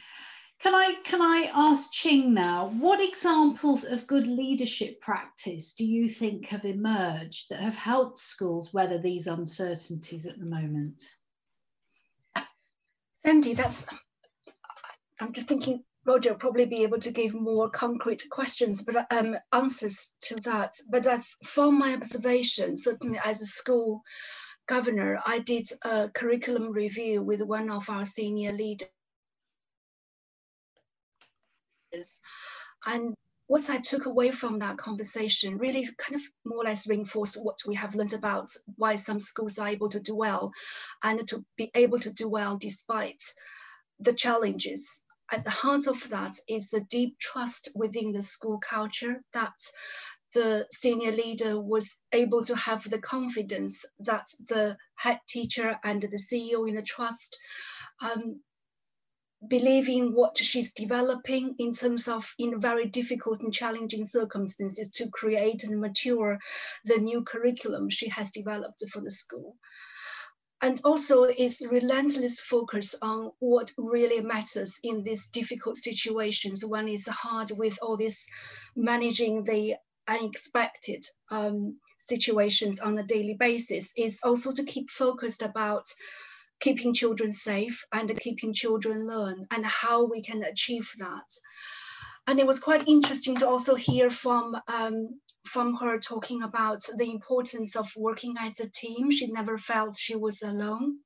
can 0.64 0.74
I 0.76 0.96
can 1.04 1.22
I 1.22 1.52
ask 1.54 1.92
Qing 1.92 2.28
now? 2.28 2.70
What 2.80 3.04
examples 3.04 3.84
of 3.84 4.08
good 4.08 4.28
leadership 4.28 5.02
practice 5.02 5.74
do 5.74 5.86
you 5.86 6.08
think 6.08 6.46
have 6.48 6.64
emerged 6.64 7.50
that 7.50 7.60
have 7.60 7.76
helped 7.76 8.22
schools 8.22 8.72
weather 8.72 8.98
these 8.98 9.28
uncertainties 9.28 10.26
at 10.26 10.40
the 10.40 10.46
moment? 10.46 11.04
Sandy, 13.26 13.54
that's. 13.54 13.86
I'm 15.20 15.32
just 15.32 15.48
thinking 15.48 15.84
Roger 16.06 16.32
will 16.32 16.38
probably 16.38 16.66
be 16.66 16.84
able 16.84 17.00
to 17.00 17.12
give 17.12 17.34
more 17.34 17.70
concrete 17.70 18.24
questions, 18.30 18.84
but 18.84 19.06
um, 19.12 19.38
answers 19.54 20.16
to 20.24 20.36
that. 20.38 20.74
But 20.92 21.08
uh, 21.08 21.20
from 21.46 21.80
my 21.80 21.94
observation, 21.94 22.76
certainly 22.76 23.20
as 23.24 23.42
a 23.42 23.46
school 23.46 24.02
governor, 24.68 25.20
I 25.26 25.40
did 25.40 25.68
a 25.84 26.10
curriculum 26.14 26.72
review 26.72 27.22
with 27.22 27.42
one 27.42 27.70
of 27.70 27.90
our 27.90 28.06
senior 28.06 28.52
leaders. 28.52 28.90
And 32.86 33.16
what 33.48 33.70
I 33.70 33.78
took 33.80 34.06
away 34.06 34.32
from 34.32 34.60
that 34.60 34.78
conversation 34.78 35.58
really 35.58 35.90
kind 35.98 36.16
of 36.16 36.22
more 36.46 36.60
or 36.60 36.64
less 36.64 36.88
reinforced 36.88 37.38
what 37.42 37.58
we 37.68 37.76
have 37.76 37.96
learned 37.96 38.14
about 38.14 38.50
why 38.78 38.96
some 38.96 39.20
schools 39.20 39.60
are 39.60 39.68
able 39.68 39.90
to 39.90 40.00
do 40.00 40.16
well 40.16 40.52
and 41.04 41.28
to 41.28 41.46
be 41.58 41.70
able 41.76 42.00
to 42.00 42.12
do 42.12 42.30
well 42.30 42.58
despite 42.58 43.22
the 44.00 44.14
challenges. 44.14 45.02
At 45.32 45.44
the 45.44 45.50
heart 45.50 45.88
of 45.88 46.10
that 46.10 46.34
is 46.48 46.70
the 46.70 46.82
deep 46.82 47.18
trust 47.20 47.70
within 47.76 48.12
the 48.12 48.22
school 48.22 48.60
culture 48.60 49.22
that 49.34 49.54
the 50.34 50.68
senior 50.72 51.12
leader 51.12 51.60
was 51.60 51.98
able 52.12 52.44
to 52.44 52.56
have 52.56 52.90
the 52.90 53.00
confidence 53.00 53.86
that 54.00 54.28
the 54.48 54.78
head 54.96 55.20
teacher 55.28 55.80
and 55.84 56.02
the 56.02 56.18
CEO 56.18 56.68
in 56.68 56.76
the 56.76 56.82
trust 56.82 57.38
um, 58.02 58.42
believing 59.48 60.14
what 60.14 60.38
she's 60.38 60.74
developing 60.74 61.56
in 61.60 61.72
terms 61.74 62.08
of 62.08 62.34
in 62.40 62.60
very 62.60 62.86
difficult 62.86 63.42
and 63.42 63.54
challenging 63.54 64.06
circumstances 64.06 64.90
to 64.92 65.10
create 65.10 65.64
and 65.64 65.80
mature 65.80 66.40
the 66.86 66.98
new 66.98 67.24
curriculum 67.24 67.90
she 67.90 68.10
has 68.10 68.32
developed 68.32 68.84
for 68.92 69.02
the 69.02 69.12
school. 69.12 69.56
And 70.62 70.80
also 70.86 71.24
its 71.24 71.66
relentless 71.66 72.40
focus 72.40 72.96
on 73.02 73.32
what 73.40 73.72
really 73.78 74.22
matters 74.22 74.80
in 74.84 75.04
these 75.04 75.28
difficult 75.28 75.76
situations 75.76 76.64
when 76.64 76.88
it's 76.88 77.10
hard 77.10 77.52
with 77.58 77.78
all 77.82 77.98
this 77.98 78.26
managing 78.76 79.44
the 79.44 79.76
unexpected 80.08 81.06
um, 81.32 81.78
situations 81.98 82.80
on 82.80 82.98
a 82.98 83.04
daily 83.04 83.36
basis 83.38 83.92
is 83.98 84.20
also 84.24 84.52
to 84.54 84.64
keep 84.64 84.90
focused 84.90 85.42
about 85.42 85.86
keeping 86.64 86.94
children 86.94 87.34
safe 87.34 87.86
and 87.92 88.18
keeping 88.22 88.54
children 88.54 89.06
learn 89.06 89.46
and 89.52 89.66
how 89.66 90.06
we 90.06 90.22
can 90.22 90.44
achieve 90.44 90.90
that. 90.98 91.30
And 92.26 92.40
it 92.40 92.48
was 92.48 92.62
quite 92.62 92.88
interesting 92.88 93.36
to 93.38 93.50
also 93.50 93.76
hear 93.76 94.10
from 94.10 94.56
um, 94.68 95.20
from 95.46 95.76
her 95.76 96.00
talking 96.00 96.42
about 96.42 96.82
the 96.98 97.12
importance 97.12 97.76
of 97.76 97.92
working 97.98 98.36
as 98.40 98.62
a 98.62 98.70
team. 98.70 99.12
She 99.12 99.28
never 99.28 99.58
felt 99.58 100.00
she 100.00 100.16
was 100.16 100.42
alone. 100.42 101.00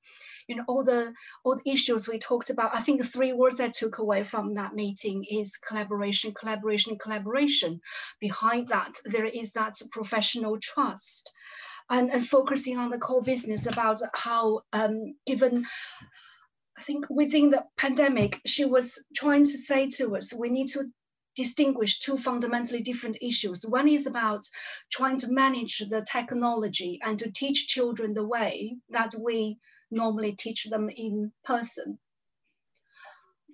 You 0.47 0.57
know, 0.57 0.65
all 0.67 0.83
the 0.83 1.13
all 1.43 1.55
the 1.55 1.71
issues 1.71 2.07
we 2.07 2.19
talked 2.19 2.51
about. 2.51 2.75
I 2.75 2.81
think 2.81 3.01
the 3.01 3.13
three 3.15 3.33
words 3.33 3.59
I 3.59 3.69
took 3.69 3.97
away 3.97 4.23
from 4.23 4.53
that 4.53 4.75
meeting 4.75 5.25
is 5.29 5.57
collaboration, 5.57 6.33
collaboration, 6.39 6.99
collaboration. 6.99 7.81
Behind 8.19 8.67
that, 8.67 8.93
there 9.05 9.25
is 9.25 9.53
that 9.53 9.75
professional 9.91 10.59
trust. 10.61 11.33
And, 11.89 12.11
and 12.11 12.27
focusing 12.27 12.77
on 12.77 12.89
the 12.89 12.97
core 12.97 13.21
business 13.21 13.65
about 13.65 13.99
how 14.13 14.61
um, 14.73 15.15
given 15.25 15.65
I 16.77 16.81
think 16.83 17.07
within 17.09 17.49
the 17.49 17.65
pandemic, 17.75 18.39
she 18.45 18.63
was 18.65 19.03
trying 19.15 19.45
to 19.45 19.57
say 19.57 19.87
to 19.97 20.15
us, 20.15 20.31
we 20.31 20.49
need 20.49 20.67
to 20.67 20.91
distinguish 21.35 21.99
two 21.99 22.17
fundamentally 22.17 22.81
different 22.81 23.17
issues. 23.21 23.65
One 23.65 23.87
is 23.87 24.07
about 24.07 24.43
trying 24.91 25.17
to 25.19 25.31
manage 25.31 25.79
the 25.79 26.01
technology 26.01 26.99
and 27.03 27.17
to 27.19 27.31
teach 27.31 27.67
children 27.67 28.13
the 28.13 28.25
way 28.25 28.77
that 28.89 29.13
we 29.19 29.57
normally 29.89 30.33
teach 30.33 30.65
them 30.65 30.89
in 30.89 31.31
person. 31.43 31.97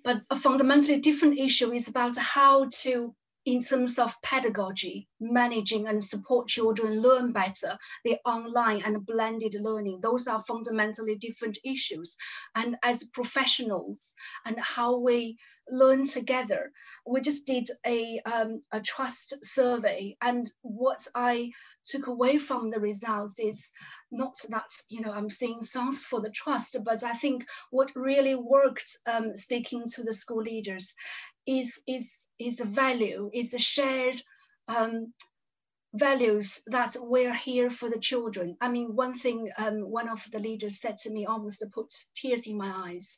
But 0.02 0.22
a 0.28 0.36
fundamentally 0.36 1.00
different 1.00 1.38
issue 1.38 1.72
is 1.72 1.88
about 1.88 2.16
how 2.18 2.68
to 2.82 3.14
in 3.46 3.60
terms 3.60 3.98
of 3.98 4.20
pedagogy, 4.22 5.06
managing 5.20 5.86
and 5.86 6.02
support 6.02 6.48
children 6.48 7.00
learn 7.00 7.32
better, 7.32 7.76
the 8.04 8.16
online 8.24 8.82
and 8.84 9.04
blended 9.04 9.54
learning, 9.60 10.00
those 10.00 10.26
are 10.26 10.42
fundamentally 10.44 11.16
different 11.16 11.58
issues. 11.62 12.16
And 12.54 12.76
as 12.82 13.04
professionals 13.04 14.14
and 14.46 14.58
how 14.58 14.98
we 14.98 15.36
learn 15.70 16.06
together, 16.06 16.72
we 17.06 17.20
just 17.20 17.46
did 17.46 17.68
a, 17.86 18.20
um, 18.24 18.62
a 18.72 18.80
trust 18.80 19.44
survey. 19.44 20.16
And 20.22 20.50
what 20.62 21.06
I 21.14 21.52
took 21.84 22.06
away 22.06 22.38
from 22.38 22.70
the 22.70 22.80
results 22.80 23.38
is 23.38 23.72
not 24.10 24.36
that, 24.48 24.70
you 24.88 25.02
know, 25.02 25.12
I'm 25.12 25.30
seeing 25.30 25.62
songs 25.62 26.02
for 26.02 26.20
the 26.20 26.30
trust, 26.30 26.76
but 26.82 27.02
I 27.02 27.12
think 27.12 27.44
what 27.70 27.92
really 27.94 28.34
worked 28.34 28.96
um, 29.06 29.36
speaking 29.36 29.84
to 29.94 30.02
the 30.02 30.12
school 30.12 30.42
leaders 30.42 30.94
is, 31.46 31.80
is, 31.86 32.23
is 32.38 32.60
a 32.60 32.64
value, 32.64 33.30
is 33.32 33.54
a 33.54 33.58
shared 33.58 34.20
um, 34.68 35.12
values 35.94 36.60
that 36.66 36.96
we're 37.00 37.34
here 37.34 37.70
for 37.70 37.88
the 37.88 37.98
children. 37.98 38.56
I 38.60 38.68
mean, 38.68 38.96
one 38.96 39.14
thing 39.14 39.50
um, 39.58 39.80
one 39.90 40.08
of 40.08 40.28
the 40.32 40.40
leaders 40.40 40.80
said 40.80 40.96
to 40.98 41.10
me 41.10 41.26
almost 41.26 41.64
put 41.72 41.92
tears 42.14 42.46
in 42.46 42.56
my 42.56 42.72
eyes. 42.88 43.16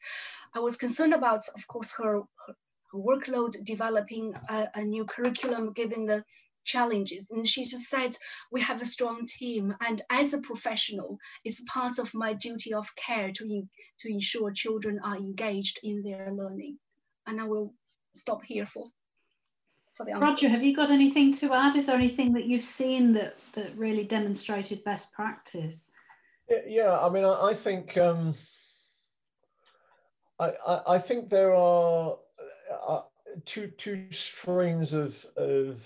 I 0.55 0.61
was 0.61 0.77
concerned 0.77 1.15
about, 1.15 1.43
of 1.55 1.67
course, 1.67 1.95
her, 1.97 2.21
her, 2.47 2.55
workload 2.95 3.53
developing 3.65 4.35
a, 4.49 4.69
a, 4.75 4.83
new 4.83 5.05
curriculum 5.05 5.73
given 5.73 6.07
the 6.07 6.25
challenges. 6.65 7.29
And 7.31 7.47
she 7.47 7.65
just 7.65 7.91
said, 7.91 8.17
we 8.51 8.61
have 8.63 8.81
a 8.81 8.87
strong 8.87 9.27
team. 9.27 9.75
And 9.81 10.01
as 10.09 10.33
a 10.33 10.41
professional, 10.41 11.19
it's 11.45 11.63
part 11.65 11.99
of 11.99 12.15
my 12.15 12.33
duty 12.33 12.73
of 12.73 12.95
care 12.97 13.33
to, 13.33 13.45
in, 13.45 13.69
to 14.01 14.11
ensure 14.11 14.51
children 14.51 14.99
are 15.05 15.17
engaged 15.17 15.81
in 15.83 16.03
their 16.03 16.33
learning. 16.33 16.79
And 17.27 17.41
I 17.41 17.45
will 17.45 17.75
stop 18.15 18.43
here 18.45 18.67
for. 18.67 18.87
Roger, 19.99 20.49
have 20.49 20.63
you 20.63 20.77
got 20.77 20.91
anything 20.91 21.33
to 21.35 21.55
add? 21.55 21.75
Is 21.75 21.87
there 21.87 21.97
anything 21.97 22.33
that 22.35 22.45
you've 22.45 22.63
seen 22.63 23.13
that 23.15 23.37
that 23.53 23.77
really 23.77 24.05
demonstrated 24.05 24.85
best 24.85 25.11
practice? 25.13 25.85
Yeah, 26.51 26.59
yeah 26.67 27.01
I 27.01 27.09
mean, 27.09 27.25
I, 27.25 27.49
I 27.49 27.55
think 27.55 27.97
um, 27.97 28.35
I, 30.39 30.53
I, 30.67 30.95
I 30.95 30.99
think 30.99 31.31
there 31.31 31.55
are 31.55 32.17
uh, 32.87 33.01
two 33.47 33.69
two 33.69 34.07
strains 34.13 34.93
of 34.93 35.25
of 35.37 35.81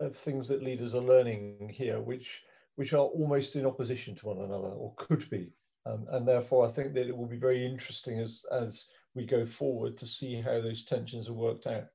of 0.00 0.16
things 0.16 0.48
that 0.48 0.62
leaders 0.62 0.94
are 0.94 1.02
learning 1.02 1.72
here, 1.74 2.00
which 2.00 2.42
which 2.76 2.92
are 2.92 2.98
almost 2.98 3.56
in 3.56 3.66
opposition 3.66 4.14
to 4.16 4.26
one 4.26 4.38
another, 4.38 4.68
or 4.68 4.94
could 4.96 5.28
be. 5.30 5.52
Um, 5.86 6.06
and 6.10 6.26
therefore, 6.26 6.66
I 6.66 6.72
think 6.72 6.94
that 6.94 7.08
it 7.08 7.16
will 7.16 7.26
be 7.26 7.36
very 7.36 7.64
interesting 7.64 8.20
as 8.20 8.44
as 8.52 8.84
we 9.14 9.24
go 9.26 9.46
forward 9.46 9.96
to 9.98 10.06
see 10.06 10.40
how 10.40 10.60
those 10.60 10.84
tensions 10.84 11.28
are 11.28 11.32
worked 11.32 11.66
out. 11.66 11.86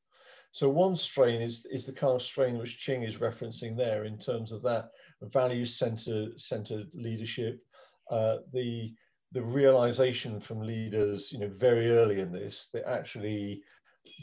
So 0.51 0.69
one 0.69 0.95
strain 0.95 1.41
is, 1.41 1.65
is 1.71 1.85
the 1.85 1.93
kind 1.93 2.13
of 2.13 2.21
strain 2.21 2.57
which 2.57 2.85
Qing 2.85 3.07
is 3.07 3.21
referencing 3.21 3.77
there 3.77 4.05
in 4.05 4.17
terms 4.17 4.51
of 4.51 4.61
that 4.63 4.89
value-centered 5.21 6.39
centered 6.39 6.87
leadership, 6.93 7.61
uh, 8.09 8.37
the 8.53 8.93
the 9.33 9.41
realization 9.41 10.41
from 10.41 10.59
leaders, 10.59 11.31
you 11.31 11.39
know, 11.39 11.49
very 11.55 11.89
early 11.91 12.19
in 12.19 12.33
this 12.33 12.67
that 12.73 12.85
actually 12.85 13.63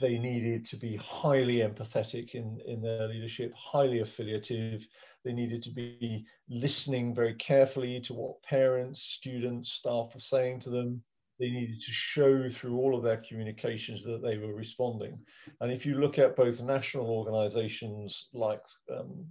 they 0.02 0.18
needed 0.18 0.66
to 0.66 0.76
be 0.76 0.96
highly 0.96 1.56
empathetic 1.56 2.34
in, 2.34 2.60
in 2.66 2.82
their 2.82 3.08
leadership, 3.08 3.52
highly 3.54 4.00
affiliative. 4.00 4.86
They 5.24 5.32
needed 5.32 5.62
to 5.62 5.70
be 5.70 6.26
listening 6.50 7.14
very 7.14 7.34
carefully 7.34 8.00
to 8.02 8.12
what 8.12 8.42
parents, 8.42 9.00
students, 9.02 9.72
staff 9.72 10.12
were 10.12 10.20
saying 10.20 10.60
to 10.60 10.70
them 10.70 11.02
they 11.38 11.50
needed 11.50 11.80
to 11.80 11.92
show 11.92 12.48
through 12.50 12.76
all 12.78 12.96
of 12.96 13.02
their 13.02 13.22
communications 13.28 14.02
that 14.04 14.22
they 14.22 14.38
were 14.38 14.54
responding. 14.54 15.18
And 15.60 15.70
if 15.70 15.86
you 15.86 16.00
look 16.00 16.18
at 16.18 16.36
both 16.36 16.60
national 16.60 17.06
organizations 17.10 18.28
like 18.32 18.62
um, 18.92 19.24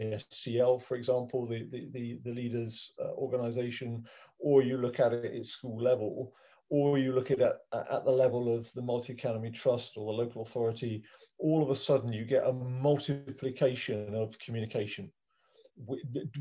ASCL, 0.00 0.82
for 0.82 0.96
example, 0.96 1.46
the, 1.46 1.66
the, 1.70 1.88
the, 1.92 2.20
the 2.24 2.32
leaders 2.32 2.92
uh, 3.02 3.12
organization, 3.12 4.04
or 4.38 4.62
you 4.62 4.76
look 4.76 5.00
at 5.00 5.12
it 5.12 5.34
at 5.34 5.46
school 5.46 5.82
level, 5.82 6.34
or 6.70 6.98
you 6.98 7.12
look 7.12 7.30
at 7.30 7.40
it 7.40 7.52
at, 7.72 8.04
the 8.04 8.10
level 8.10 8.54
of 8.54 8.70
the 8.74 8.82
multi-academy 8.82 9.50
trust 9.50 9.92
or 9.96 10.06
the 10.06 10.22
local 10.22 10.42
authority, 10.42 11.02
all 11.38 11.62
of 11.62 11.70
a 11.70 11.76
sudden 11.76 12.12
you 12.12 12.24
get 12.24 12.46
a 12.46 12.52
multiplication 12.52 14.14
of 14.14 14.38
communication, 14.38 15.10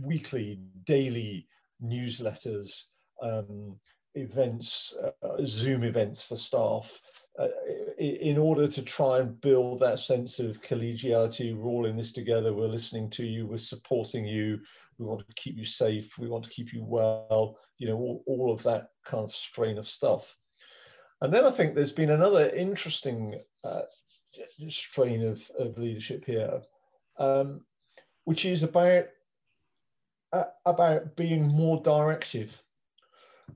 weekly, 0.01 0.59
daily 0.85 1.47
newsletters, 1.83 2.69
um, 3.21 3.77
events, 4.15 4.95
uh, 5.03 5.37
Zoom 5.45 5.83
events 5.83 6.21
for 6.21 6.37
staff, 6.37 7.01
uh, 7.39 7.47
in 7.97 8.37
order 8.37 8.67
to 8.67 8.81
try 8.81 9.19
and 9.19 9.39
build 9.41 9.79
that 9.79 9.99
sense 9.99 10.39
of 10.39 10.61
collegiality. 10.61 11.55
We're 11.55 11.69
all 11.69 11.85
in 11.85 11.97
this 11.97 12.11
together. 12.11 12.53
We're 12.53 12.67
listening 12.67 13.09
to 13.11 13.23
you. 13.23 13.47
We're 13.47 13.57
supporting 13.57 14.25
you. 14.25 14.59
We 14.99 15.05
want 15.05 15.27
to 15.27 15.33
keep 15.35 15.57
you 15.57 15.65
safe. 15.65 16.17
We 16.19 16.27
want 16.27 16.43
to 16.43 16.51
keep 16.51 16.73
you 16.73 16.83
well. 16.83 17.57
You 17.79 17.87
know, 17.87 17.97
all, 17.97 18.23
all 18.27 18.53
of 18.53 18.61
that 18.63 18.89
kind 19.05 19.23
of 19.23 19.33
strain 19.33 19.77
of 19.77 19.87
stuff. 19.87 20.25
And 21.21 21.33
then 21.33 21.45
I 21.45 21.51
think 21.51 21.73
there's 21.73 21.91
been 21.91 22.11
another 22.11 22.49
interesting 22.49 23.39
uh, 23.63 23.83
strain 24.69 25.25
of, 25.25 25.41
of 25.57 25.77
leadership 25.77 26.25
here, 26.25 26.61
um, 27.17 27.61
which 28.25 28.45
is 28.45 28.63
about 28.63 29.05
uh, 30.33 30.45
about 30.65 31.15
being 31.15 31.47
more 31.47 31.81
directive 31.81 32.51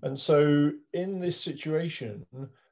and 0.03 0.19
so, 0.19 0.71
in 0.93 1.19
this 1.19 1.39
situation, 1.39 2.25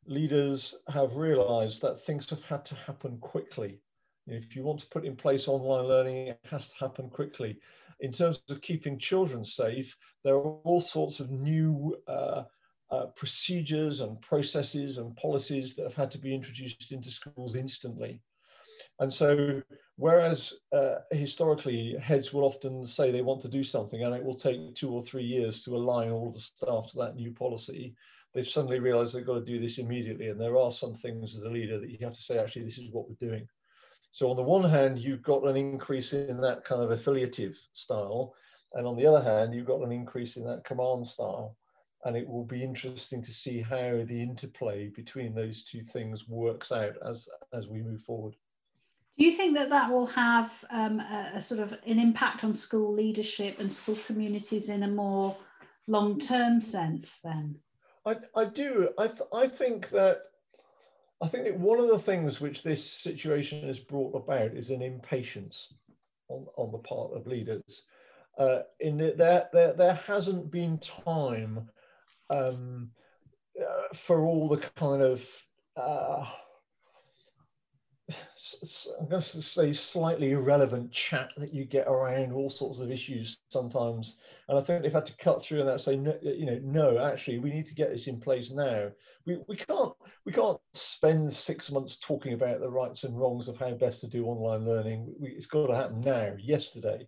leaders 0.05 0.75
have 0.87 1.15
realized 1.15 1.81
that 1.81 2.03
things 2.03 2.29
have 2.29 2.43
had 2.43 2.65
to 2.65 2.75
happen 2.75 3.17
quickly. 3.19 3.79
If 4.27 4.55
you 4.55 4.63
want 4.63 4.79
to 4.79 4.87
put 4.87 5.05
in 5.05 5.15
place 5.15 5.47
online 5.47 5.85
learning, 5.85 6.27
it 6.27 6.39
has 6.49 6.67
to 6.67 6.77
happen 6.79 7.09
quickly. 7.09 7.59
In 7.99 8.11
terms 8.11 8.41
of 8.49 8.61
keeping 8.61 8.99
children 8.99 9.45
safe, 9.45 9.95
there 10.23 10.35
are 10.35 10.57
all 10.63 10.81
sorts 10.81 11.19
of 11.19 11.31
new 11.31 11.95
uh, 12.07 12.43
uh, 12.91 13.05
procedures 13.15 14.01
and 14.01 14.19
processes 14.21 14.97
and 14.97 15.15
policies 15.15 15.75
that 15.75 15.83
have 15.83 15.95
had 15.95 16.11
to 16.11 16.17
be 16.17 16.33
introduced 16.33 16.91
into 16.91 17.11
schools 17.11 17.55
instantly. 17.55 18.21
And 18.99 19.13
so, 19.13 19.61
whereas 19.97 20.53
uh, 20.71 20.95
historically 21.11 21.95
heads 22.01 22.33
will 22.33 22.43
often 22.43 22.85
say 22.85 23.11
they 23.11 23.21
want 23.21 23.41
to 23.41 23.49
do 23.49 23.63
something 23.63 24.03
and 24.03 24.15
it 24.15 24.23
will 24.23 24.37
take 24.37 24.75
two 24.75 24.91
or 24.91 25.01
three 25.01 25.23
years 25.23 25.61
to 25.63 25.75
align 25.75 26.11
all 26.11 26.31
the 26.31 26.39
staff 26.39 26.89
to 26.91 26.97
that 26.99 27.15
new 27.15 27.31
policy, 27.31 27.95
they've 28.33 28.47
suddenly 28.47 28.79
realized 28.79 29.13
they've 29.13 29.25
got 29.25 29.39
to 29.39 29.45
do 29.45 29.59
this 29.59 29.77
immediately. 29.77 30.29
And 30.29 30.39
there 30.39 30.57
are 30.57 30.71
some 30.71 30.93
things 30.93 31.35
as 31.35 31.43
a 31.43 31.49
leader 31.49 31.79
that 31.79 31.89
you 31.89 31.97
have 32.01 32.15
to 32.15 32.21
say, 32.21 32.37
actually, 32.37 32.65
this 32.65 32.77
is 32.77 32.91
what 32.91 33.07
we're 33.09 33.27
doing. 33.27 33.47
So, 34.11 34.29
on 34.29 34.37
the 34.37 34.43
one 34.43 34.69
hand, 34.69 34.99
you've 34.99 35.23
got 35.23 35.43
an 35.43 35.57
increase 35.57 36.13
in 36.13 36.39
that 36.41 36.63
kind 36.63 36.81
of 36.81 36.91
affiliative 36.91 37.57
style. 37.73 38.33
And 38.73 38.87
on 38.87 38.95
the 38.95 39.05
other 39.05 39.21
hand, 39.21 39.53
you've 39.53 39.67
got 39.67 39.81
an 39.81 39.91
increase 39.91 40.37
in 40.37 40.45
that 40.45 40.63
command 40.65 41.07
style. 41.07 41.57
And 42.05 42.15
it 42.15 42.27
will 42.27 42.45
be 42.45 42.63
interesting 42.63 43.23
to 43.23 43.33
see 43.33 43.61
how 43.61 44.03
the 44.05 44.21
interplay 44.21 44.89
between 44.89 45.33
those 45.33 45.65
two 45.65 45.83
things 45.83 46.27
works 46.27 46.71
out 46.71 46.93
as, 47.05 47.27
as 47.51 47.67
we 47.67 47.81
move 47.81 48.01
forward. 48.03 48.35
Do 49.17 49.25
you 49.25 49.31
think 49.31 49.55
that 49.55 49.69
that 49.69 49.91
will 49.91 50.07
have 50.07 50.51
um, 50.69 50.99
a, 50.99 51.33
a, 51.35 51.41
sort 51.41 51.61
of 51.61 51.71
an 51.71 51.99
impact 51.99 52.43
on 52.43 52.53
school 52.53 52.93
leadership 52.93 53.59
and 53.59 53.71
school 53.71 53.97
communities 54.07 54.67
in 54.67 54.83
a 54.83 54.87
more 54.87 55.37
long-term 55.87 56.59
sense 56.59 57.19
then? 57.23 57.55
I, 58.05 58.15
I 58.35 58.45
do. 58.45 58.89
I, 58.97 59.07
th 59.07 59.21
I 59.33 59.47
think 59.47 59.89
that 59.91 60.23
I 61.21 61.27
think 61.27 61.45
that 61.45 61.59
one 61.59 61.79
of 61.79 61.87
the 61.87 61.99
things 61.99 62.41
which 62.41 62.61
this 62.61 62.83
situation 62.83 63.65
has 63.67 63.79
brought 63.79 64.15
about 64.15 64.51
is 64.51 64.69
an 64.69 64.81
impatience 64.81 65.73
on, 66.27 66.45
on 66.57 66.71
the 66.71 66.77
part 66.79 67.13
of 67.13 67.25
leaders. 67.25 67.83
Uh, 68.37 68.59
in 68.81 68.97
that 68.97 69.17
there, 69.17 69.47
there, 69.53 69.73
there 69.73 69.93
hasn't 70.05 70.51
been 70.51 70.77
time 70.79 71.69
um, 72.29 72.91
uh, 73.59 73.95
for 73.95 74.25
all 74.25 74.49
the 74.49 74.57
kind 74.75 75.01
of 75.01 75.25
uh, 75.77 76.25
I'm 78.09 79.09
going 79.09 79.21
to 79.21 79.41
say 79.41 79.73
slightly 79.73 80.31
irrelevant 80.31 80.91
chat 80.91 81.31
that 81.37 81.53
you 81.53 81.65
get 81.65 81.87
around 81.87 82.31
all 82.31 82.51
sorts 82.51 82.79
of 82.79 82.91
issues 82.91 83.39
sometimes. 83.49 84.17
And 84.47 84.57
I 84.57 84.61
think 84.61 84.83
they've 84.83 84.93
had 84.93 85.07
to 85.07 85.17
cut 85.17 85.43
through 85.43 85.61
and 85.61 85.69
that 85.69 85.81
say, 85.81 85.95
no, 85.95 86.15
you 86.21 86.45
know, 86.45 86.59
no, 86.63 86.99
actually, 86.99 87.39
we 87.39 87.51
need 87.51 87.65
to 87.65 87.73
get 87.73 87.89
this 87.89 88.07
in 88.07 88.19
place 88.19 88.51
now. 88.51 88.89
We, 89.25 89.39
we 89.47 89.55
can't 89.57 89.93
we 90.25 90.31
can't 90.31 90.59
spend 90.73 91.33
six 91.33 91.71
months 91.71 91.97
talking 91.97 92.33
about 92.33 92.59
the 92.59 92.69
rights 92.69 93.03
and 93.03 93.19
wrongs 93.19 93.47
of 93.47 93.57
how 93.57 93.71
best 93.71 94.01
to 94.01 94.07
do 94.07 94.25
online 94.25 94.65
learning. 94.65 95.13
We, 95.19 95.29
it's 95.29 95.47
got 95.47 95.67
to 95.67 95.75
happen 95.75 96.01
now, 96.01 96.33
yesterday. 96.39 97.07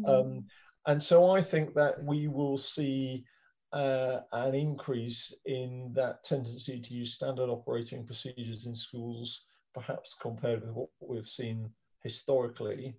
Mm. 0.00 0.08
Um, 0.08 0.44
and 0.86 1.02
so 1.02 1.30
I 1.30 1.42
think 1.42 1.74
that 1.74 2.02
we 2.02 2.28
will 2.28 2.56
see 2.56 3.26
uh, 3.72 4.20
an 4.32 4.54
increase 4.54 5.34
in 5.44 5.92
that 5.94 6.24
tendency 6.24 6.80
to 6.80 6.94
use 6.94 7.14
standard 7.14 7.50
operating 7.50 8.06
procedures 8.06 8.64
in 8.64 8.74
schools, 8.74 9.42
perhaps 9.74 10.14
compared 10.20 10.62
with 10.62 10.70
what 10.70 10.88
we've 11.00 11.26
seen 11.26 11.70
historically. 12.02 12.96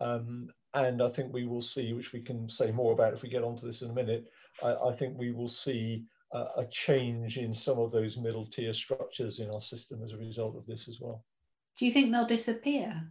Um, 0.00 0.48
and 0.74 1.02
I 1.02 1.10
think 1.10 1.32
we 1.32 1.46
will 1.46 1.62
see, 1.62 1.92
which 1.92 2.12
we 2.12 2.22
can 2.22 2.48
say 2.48 2.70
more 2.70 2.92
about 2.92 3.12
if 3.12 3.22
we 3.22 3.28
get 3.28 3.44
onto 3.44 3.66
this 3.66 3.82
in 3.82 3.90
a 3.90 3.94
minute, 3.94 4.26
I, 4.62 4.74
I 4.74 4.96
think 4.96 5.18
we 5.18 5.32
will 5.32 5.48
see 5.48 6.04
uh, 6.34 6.46
a 6.56 6.66
change 6.70 7.36
in 7.36 7.54
some 7.54 7.78
of 7.78 7.92
those 7.92 8.16
middle 8.16 8.46
tier 8.46 8.72
structures 8.72 9.38
in 9.38 9.50
our 9.50 9.60
system 9.60 10.02
as 10.02 10.12
a 10.12 10.16
result 10.16 10.56
of 10.56 10.66
this 10.66 10.88
as 10.88 10.98
well. 11.00 11.24
Do 11.78 11.86
you 11.86 11.92
think 11.92 12.10
they'll 12.10 12.26
disappear? 12.26 13.02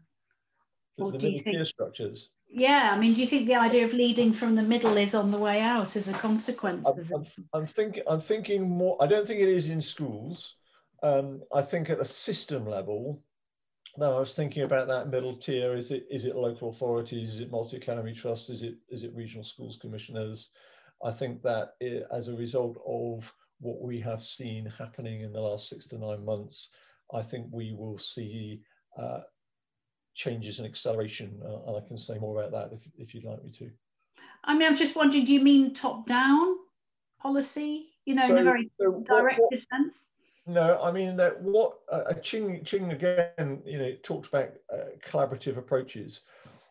The, 0.97 1.05
the 1.05 1.11
middle 1.11 1.39
tier 1.39 1.65
structures? 1.65 2.29
Yeah, 2.53 2.89
I 2.91 2.99
mean, 2.99 3.13
do 3.13 3.21
you 3.21 3.27
think 3.27 3.47
the 3.47 3.55
idea 3.55 3.85
of 3.85 3.93
leading 3.93 4.33
from 4.33 4.55
the 4.55 4.61
middle 4.61 4.97
is 4.97 5.15
on 5.15 5.31
the 5.31 5.37
way 5.37 5.61
out 5.61 5.95
as 5.95 6.09
a 6.09 6.13
consequence 6.13 6.87
I'm, 6.87 6.99
of 6.99 7.11
I'm, 7.13 7.25
I'm, 7.53 7.67
thinking, 7.67 8.03
I'm 8.07 8.21
thinking 8.21 8.69
more, 8.69 9.01
I 9.01 9.07
don't 9.07 9.25
think 9.25 9.39
it 9.39 9.49
is 9.49 9.69
in 9.69 9.81
schools. 9.81 10.55
Um, 11.03 11.41
I 11.53 11.61
think 11.61 11.89
at 11.89 11.99
a 11.99 12.05
system 12.05 12.67
level, 12.67 13.23
now 13.97 14.15
I 14.15 14.19
was 14.19 14.35
thinking 14.35 14.63
about 14.63 14.87
that 14.87 15.09
middle 15.09 15.35
tier, 15.37 15.75
is 15.75 15.91
it 15.91 16.05
is 16.09 16.25
it 16.25 16.35
local 16.35 16.69
authorities, 16.69 17.33
is 17.33 17.39
it 17.39 17.51
multi-academy 17.51 18.13
trusts, 18.13 18.49
is 18.49 18.63
it 18.63 18.75
is 18.89 19.03
it 19.03 19.15
regional 19.15 19.43
schools 19.43 19.77
commissioners? 19.81 20.49
I 21.03 21.11
think 21.11 21.41
that 21.41 21.73
it, 21.79 22.05
as 22.13 22.27
a 22.27 22.35
result 22.35 22.77
of 22.85 23.31
what 23.59 23.81
we 23.81 23.99
have 23.99 24.23
seen 24.23 24.71
happening 24.77 25.21
in 25.21 25.33
the 25.33 25.39
last 25.39 25.69
six 25.69 25.87
to 25.87 25.97
nine 25.97 26.23
months, 26.23 26.69
I 27.13 27.23
think 27.23 27.47
we 27.51 27.73
will 27.73 27.97
see 27.97 28.61
uh, 28.99 29.21
changes 30.15 30.59
and 30.59 30.67
acceleration. 30.67 31.39
Uh, 31.43 31.67
and 31.67 31.83
I 31.83 31.87
can 31.87 31.97
say 31.97 32.17
more 32.17 32.39
about 32.39 32.51
that 32.51 32.75
if, 32.75 32.81
if 32.97 33.13
you'd 33.13 33.23
like 33.23 33.43
me 33.43 33.51
to. 33.59 33.69
I 34.43 34.53
mean, 34.53 34.67
I'm 34.67 34.75
just 34.75 34.95
wondering, 34.95 35.25
do 35.25 35.33
you 35.33 35.41
mean 35.41 35.73
top 35.73 36.07
down 36.07 36.55
policy, 37.19 37.89
you 38.05 38.15
know, 38.15 38.27
so, 38.27 38.35
in 38.35 38.39
a 38.39 38.43
very 38.43 38.69
so 38.79 39.03
directed 39.05 39.43
what, 39.49 39.63
sense? 39.63 40.05
No, 40.47 40.81
I 40.81 40.91
mean 40.91 41.15
that 41.17 41.39
what 41.41 41.77
uh, 41.91 42.13
Qing, 42.15 42.65
Qing 42.65 42.91
again, 42.91 43.61
you 43.63 43.77
know, 43.77 43.91
talks 44.03 44.27
about 44.27 44.49
uh, 44.73 44.89
collaborative 45.07 45.57
approaches. 45.57 46.21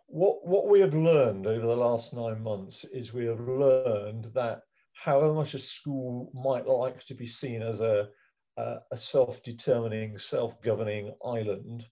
What, 0.08 0.44
what 0.44 0.68
we 0.68 0.80
have 0.80 0.92
learned 0.92 1.46
over 1.46 1.66
the 1.66 1.76
last 1.76 2.12
nine 2.12 2.42
months 2.42 2.84
is 2.92 3.12
we 3.12 3.26
have 3.26 3.38
learned 3.38 4.26
that 4.34 4.62
however 4.94 5.32
much 5.32 5.54
a 5.54 5.58
school 5.58 6.32
might 6.34 6.66
like 6.66 7.04
to 7.06 7.14
be 7.14 7.28
seen 7.28 7.62
as 7.62 7.80
a, 7.80 8.08
a, 8.56 8.78
a 8.90 8.96
self-determining, 8.96 10.18
self-governing 10.18 11.14
island, 11.24 11.86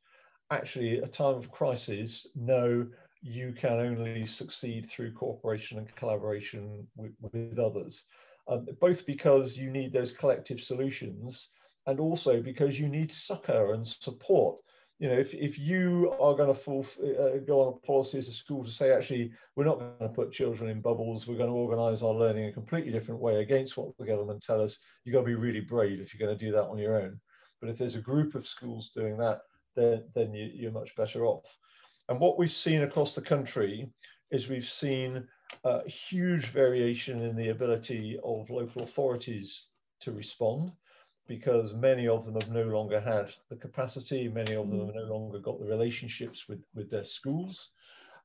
actually, 0.51 0.99
a 0.99 1.07
time 1.07 1.37
of 1.37 1.51
crisis, 1.53 2.27
no, 2.35 2.87
you 3.23 3.55
can 3.57 3.79
only 3.79 4.27
succeed 4.27 4.91
through 4.91 5.13
cooperation 5.13 5.79
and 5.79 5.95
collaboration 5.95 6.87
with, 6.97 7.13
with 7.21 7.59
others. 7.59 8.03
Um, 8.49 8.67
both 8.81 9.07
because 9.07 9.57
you 9.57 9.71
need 9.71 9.93
those 9.93 10.13
collective 10.13 10.61
solutions 10.61 11.49
and 11.89 11.99
also 11.99 12.41
because 12.43 12.79
you 12.79 12.87
need 12.87 13.11
succor 13.11 13.73
and 13.73 13.87
support. 13.87 14.59
You 14.99 15.09
know, 15.09 15.15
if, 15.15 15.33
if 15.33 15.59
you 15.59 16.13
are 16.21 16.35
going 16.35 16.55
to 16.55 16.61
full, 16.61 16.87
uh, 17.03 17.39
go 17.47 17.63
on 17.63 17.75
a 17.75 17.87
policy 17.87 18.19
as 18.19 18.29
a 18.29 18.33
school 18.33 18.65
to 18.65 18.71
say, 18.71 18.93
actually, 18.93 19.33
we're 19.57 19.65
not 19.65 19.79
going 19.79 20.11
to 20.11 20.15
put 20.15 20.33
children 20.33 20.69
in 20.69 20.83
bubbles, 20.83 21.27
we're 21.27 21.39
going 21.39 21.49
to 21.49 21.57
organise 21.57 22.03
our 22.03 22.13
learning 22.13 22.47
a 22.47 22.53
completely 22.53 22.93
different 22.93 23.21
way 23.21 23.41
against 23.41 23.77
what 23.77 23.97
the 23.97 24.05
government 24.05 24.43
tell 24.43 24.61
us, 24.61 24.79
you've 25.05 25.15
got 25.15 25.21
to 25.21 25.27
be 25.27 25.35
really 25.35 25.61
brave 25.61 26.01
if 26.01 26.13
you're 26.13 26.27
going 26.27 26.39
to 26.39 26.45
do 26.45 26.53
that 26.53 26.65
on 26.65 26.79
your 26.79 27.01
own. 27.01 27.19
But 27.61 27.71
if 27.71 27.79
there's 27.79 27.95
a 27.95 28.01
group 28.01 28.35
of 28.35 28.47
schools 28.47 28.91
doing 28.95 29.17
that, 29.19 29.41
then, 29.75 30.05
then 30.15 30.35
you, 30.35 30.51
you're 30.53 30.73
much 30.73 30.95
better 30.95 31.25
off. 31.25 31.47
And 32.11 32.21
what 32.21 32.39
we've 32.39 32.53
seen 32.53 32.83
across 32.83 33.15
the 33.15 33.23
country 33.23 33.89
is 34.31 34.49
we've 34.49 34.69
seen 34.69 35.27
huge 35.87 36.47
variation 36.47 37.23
in 37.23 37.35
the 37.35 37.49
ability 37.49 38.19
of 38.23 38.51
local 38.51 38.83
authorities 38.83 39.69
to 40.01 40.13
respond 40.13 40.73
because 41.29 41.75
many 41.75 42.09
of 42.09 42.25
them 42.25 42.35
have 42.35 42.51
no 42.51 42.65
longer 42.65 42.99
had 42.99 43.29
the 43.51 43.57
capacity, 43.57 44.29
many 44.29 44.55
of 44.55 44.69
them 44.71 44.87
have 44.87 44.95
no 44.95 45.15
longer 45.15 45.39
got 45.39 45.61
the 45.61 45.67
relationships 45.67 46.49
with, 46.49 46.61
with 46.75 46.91
their 46.91 47.05
schools. 47.05 47.69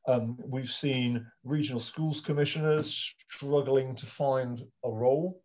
Um, 0.08 0.38
we've 0.46 0.72
seen 0.72 1.26
regional 1.44 1.82
schools 1.82 2.22
commissioners 2.22 3.14
struggling 3.30 3.96
to 3.98 4.06
find 4.06 4.66
a 4.84 4.90
role, 4.90 5.42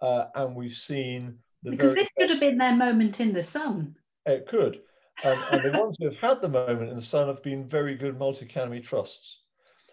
uh, 0.00 0.26
and 0.34 0.56
we've 0.56 0.72
seen 0.72 1.38
because 1.62 1.94
this 1.94 2.08
could 2.18 2.30
have 2.30 2.40
been 2.40 2.58
their 2.58 2.74
moment 2.74 3.20
in 3.20 3.32
the 3.32 3.42
sun. 3.42 3.94
It 4.26 4.48
could, 4.48 4.80
um, 5.24 5.44
and 5.52 5.62
the 5.64 5.78
ones 5.78 5.96
who 6.00 6.06
have 6.06 6.16
had 6.16 6.40
the 6.40 6.48
moment 6.48 6.90
in 6.90 6.96
the 6.96 7.02
sun 7.02 7.28
have 7.28 7.42
been 7.42 7.68
very 7.68 7.96
good 7.96 8.18
multi-academy 8.18 8.80
trusts. 8.80 9.41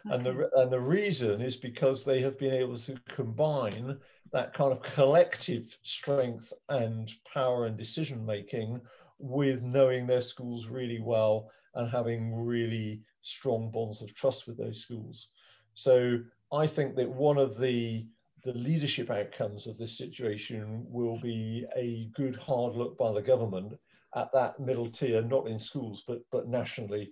Okay. 0.05 0.15
And, 0.15 0.25
the, 0.25 0.49
and 0.55 0.71
the 0.71 0.79
reason 0.79 1.41
is 1.41 1.55
because 1.55 2.03
they 2.03 2.21
have 2.21 2.38
been 2.39 2.53
able 2.53 2.79
to 2.79 2.95
combine 3.09 3.97
that 4.31 4.53
kind 4.53 4.71
of 4.71 4.81
collective 4.81 5.77
strength 5.83 6.53
and 6.69 7.12
power 7.33 7.65
and 7.65 7.77
decision 7.77 8.25
making 8.25 8.79
with 9.17 9.62
knowing 9.62 10.07
their 10.07 10.21
schools 10.21 10.67
really 10.67 11.01
well 11.01 11.51
and 11.75 11.89
having 11.89 12.33
really 12.33 13.01
strong 13.21 13.69
bonds 13.71 14.01
of 14.01 14.13
trust 14.13 14.47
with 14.47 14.57
those 14.57 14.81
schools. 14.81 15.29
So 15.73 16.19
I 16.51 16.67
think 16.67 16.95
that 16.95 17.09
one 17.09 17.38
of 17.38 17.57
the 17.57 18.07
the 18.45 18.53
leadership 18.53 19.09
outcomes 19.09 19.67
of 19.67 19.77
this 19.77 19.97
situation 19.97 20.85
will 20.88 21.19
be 21.19 21.65
a 21.75 22.09
good 22.15 22.38
hard 22.38 22.73
look 22.73 22.97
by 22.97 23.12
the 23.12 23.21
government 23.21 23.73
at 24.15 24.31
that 24.31 24.59
middle 24.59 24.89
tier, 24.89 25.21
not 25.21 25.47
in 25.47 25.59
schools, 25.59 26.03
but, 26.07 26.21
but 26.31 26.47
nationally. 26.47 27.12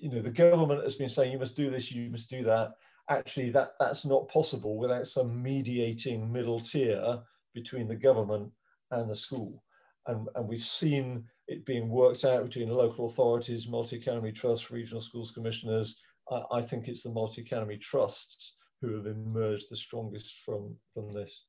You 0.00 0.10
know, 0.10 0.22
the 0.22 0.30
government 0.30 0.84
has 0.84 0.96
been 0.96 1.08
saying 1.08 1.32
you 1.32 1.38
must 1.38 1.56
do 1.56 1.70
this, 1.70 1.92
you 1.92 2.10
must 2.10 2.30
do 2.30 2.42
that. 2.44 2.72
Actually, 3.08 3.50
that, 3.50 3.72
that's 3.80 4.04
not 4.04 4.28
possible 4.28 4.76
without 4.76 5.06
some 5.06 5.42
mediating 5.42 6.30
middle 6.30 6.60
tier 6.60 7.18
between 7.54 7.88
the 7.88 7.96
government 7.96 8.50
and 8.90 9.08
the 9.08 9.16
school. 9.16 9.62
And, 10.06 10.28
and 10.34 10.48
we've 10.48 10.62
seen 10.62 11.24
it 11.46 11.64
being 11.64 11.88
worked 11.88 12.24
out 12.24 12.44
between 12.44 12.68
local 12.68 13.06
authorities, 13.06 13.68
multi-academy 13.68 14.32
trusts, 14.32 14.70
regional 14.70 15.00
schools 15.00 15.30
commissioners. 15.30 15.98
I, 16.30 16.42
I 16.52 16.62
think 16.62 16.88
it's 16.88 17.02
the 17.02 17.10
multi-academy 17.10 17.78
trusts 17.78 18.54
who 18.80 18.94
have 18.94 19.06
emerged 19.06 19.70
the 19.70 19.76
strongest 19.76 20.34
from, 20.44 20.76
from 20.94 21.12
this. 21.12 21.44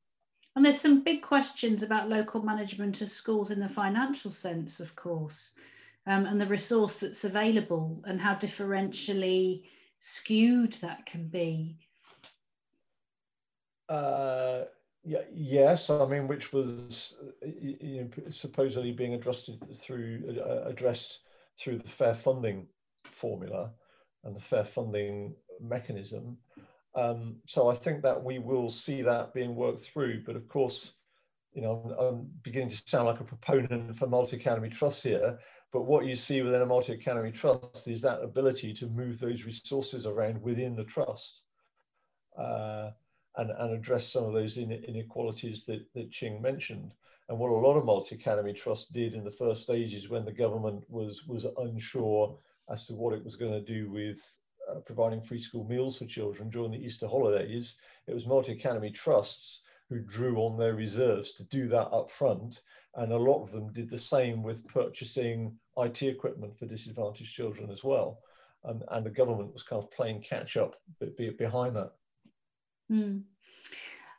And 0.55 0.65
there's 0.65 0.81
some 0.81 1.03
big 1.03 1.21
questions 1.21 1.83
about 1.83 2.09
local 2.09 2.41
management 2.41 3.01
of 3.01 3.09
schools 3.09 3.51
in 3.51 3.59
the 3.59 3.69
financial 3.69 4.31
sense, 4.31 4.79
of 4.79 4.95
course, 4.95 5.53
um, 6.07 6.25
and 6.25 6.39
the 6.39 6.47
resource 6.47 6.95
that's 6.95 7.23
available 7.23 8.03
and 8.05 8.19
how 8.19 8.35
differentially 8.35 9.63
skewed 9.99 10.73
that 10.81 11.05
can 11.05 11.27
be. 11.27 11.77
Uh, 13.88 14.65
yeah, 15.03 15.21
yes, 15.33 15.89
I 15.89 16.05
mean, 16.05 16.27
which 16.27 16.53
was 16.53 17.15
you 17.41 18.01
know, 18.01 18.31
supposedly 18.31 18.91
being 18.91 19.13
addressed 19.13 19.49
through 19.81 20.38
uh, 20.45 20.69
addressed 20.69 21.19
through 21.59 21.79
the 21.79 21.89
fair 21.89 22.13
funding 22.13 22.67
formula 23.03 23.71
and 24.23 24.35
the 24.35 24.41
fair 24.41 24.65
funding 24.65 25.35
mechanism. 25.62 26.38
Um, 26.95 27.38
so 27.47 27.69
I 27.69 27.75
think 27.75 28.01
that 28.03 28.23
we 28.23 28.39
will 28.39 28.69
see 28.69 29.01
that 29.01 29.33
being 29.33 29.55
worked 29.55 29.81
through. 29.81 30.23
But 30.25 30.35
of 30.35 30.47
course, 30.47 30.93
you 31.53 31.62
know, 31.62 31.95
I'm, 31.97 32.05
I'm 32.05 32.29
beginning 32.43 32.69
to 32.69 32.81
sound 32.85 33.07
like 33.07 33.19
a 33.19 33.23
proponent 33.23 33.97
for 33.97 34.07
multi-academy 34.07 34.69
trust 34.69 35.03
here. 35.03 35.39
But 35.71 35.84
what 35.84 36.05
you 36.05 36.15
see 36.15 36.41
within 36.41 36.62
a 36.62 36.65
multi-academy 36.65 37.32
trust 37.32 37.88
is 37.88 38.01
that 38.01 38.23
ability 38.23 38.73
to 38.75 38.88
move 38.88 39.19
those 39.19 39.43
resources 39.43 40.05
around 40.08 40.41
within 40.41 40.75
the 40.75 40.84
trust 40.84 41.41
uh, 42.38 42.89
and, 43.38 43.51
and 43.51 43.73
address 43.73 44.12
some 44.12 44.25
of 44.25 44.34
those 44.34 44.58
inequalities 44.58 45.65
that, 45.65 45.86
that 45.93 46.12
Qing 46.12 46.41
mentioned. 46.41 46.93
And 47.27 47.38
what 47.38 47.51
a 47.51 47.53
lot 47.53 47.77
of 47.77 47.86
multi-academy 47.86 48.53
trusts 48.53 48.88
did 48.89 49.13
in 49.13 49.23
the 49.23 49.32
first 49.32 49.62
stages 49.62 50.10
when 50.10 50.25
the 50.25 50.32
government 50.32 50.84
was, 50.89 51.27
was 51.27 51.45
unsure 51.58 52.39
as 52.71 52.88
to 52.88 52.93
what 52.93 53.13
it 53.13 53.23
was 53.23 53.36
going 53.36 53.53
to 53.53 53.62
do 53.62 53.91
with 53.91 54.19
uh, 54.69 54.79
providing 54.79 55.21
free 55.21 55.41
school 55.41 55.65
meals 55.65 55.99
for 55.99 56.05
children 56.05 56.49
during 56.49 56.71
the 56.71 56.84
Easter 56.84 57.08
holidays. 57.08 57.75
It 58.08 58.15
was 58.15 58.25
multi-academy 58.25 58.91
trusts 58.91 59.62
who 59.89 59.99
drew 59.99 60.38
on 60.38 60.58
their 60.58 60.73
reserves 60.75 61.34
to 61.34 61.43
do 61.43 61.67
that 61.69 61.89
up 61.89 62.12
front. 62.12 62.62
And 62.95 63.12
a 63.12 63.17
lot 63.17 63.43
of 63.43 63.52
them 63.52 63.71
did 63.71 63.89
the 63.89 63.99
same 63.99 64.43
with 64.43 64.67
purchasing 64.67 65.58
IT 65.78 66.02
equipment 66.02 66.58
for 66.58 66.65
disadvantaged 66.65 67.34
children 67.34 67.69
as 67.69 67.84
well. 67.84 68.19
And, 68.63 68.84
and 68.89 69.06
the 69.06 69.12
government 69.12 69.54
was 69.54 69.63
kind 69.63 69.82
of 69.82 69.91
playing 69.91 70.21
catch 70.21 70.58
up 70.58 70.75
behind 71.38 71.75
that. 71.75 71.91
Mm. 72.91 73.23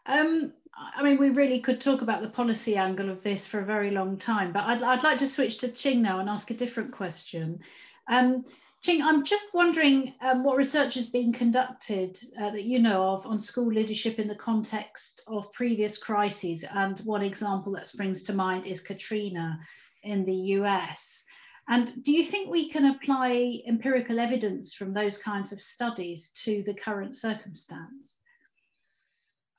Um, 0.07 0.53
I 0.97 1.03
mean, 1.03 1.19
we 1.19 1.31
really 1.31 1.61
could 1.61 1.81
talk 1.81 2.01
about 2.01 2.23
the 2.23 2.29
policy 2.29 2.77
angle 2.77 3.11
of 3.11 3.23
this 3.23 3.47
for 3.47 3.61
a 3.61 3.65
very 3.65 3.91
long 3.91 4.17
time, 4.17 4.53
but 4.53 4.65
I'd, 4.65 4.83
I'd 4.83 5.03
like 5.03 5.19
to 5.19 5.27
switch 5.27 5.59
to 5.59 5.69
Qing 5.69 5.99
now 5.99 6.21
and 6.21 6.29
ask 6.29 6.51
a 6.51 6.55
different 6.55 6.93
question. 6.93 7.61
Um, 8.09 8.45
Qing, 8.83 9.03
I'm 9.03 9.25
just 9.25 9.53
wondering 9.53 10.15
um, 10.23 10.43
what 10.43 10.57
research 10.57 10.95
has 10.95 11.07
been 11.07 11.35
conducted 11.35 12.19
uh, 12.41 12.51
that 12.51 12.65
you 12.65 12.79
know 12.79 13.11
of 13.11 13.27
on 13.27 13.39
school 13.39 13.71
leadership 13.71 14.19
in 14.19 14.27
the 14.27 14.35
context 14.35 15.21
of 15.27 15.53
previous 15.53 15.99
crises. 15.99 16.65
And 16.65 16.99
one 17.01 17.21
example 17.21 17.73
that 17.73 17.87
springs 17.87 18.23
to 18.25 18.33
mind 18.33 18.65
is 18.65 18.81
Katrina 18.81 19.61
in 20.03 20.25
the 20.25 20.35
US. 20.59 21.25
And 21.69 22.03
do 22.03 22.11
you 22.11 22.25
think 22.25 22.49
we 22.49 22.71
can 22.71 22.87
apply 22.87 23.61
empirical 23.69 24.19
evidence 24.19 24.73
from 24.73 24.95
those 24.95 25.19
kinds 25.19 25.53
of 25.53 25.61
studies 25.61 26.31
to 26.45 26.63
the 26.63 26.75
current 26.75 27.15
circumstance? 27.15 28.17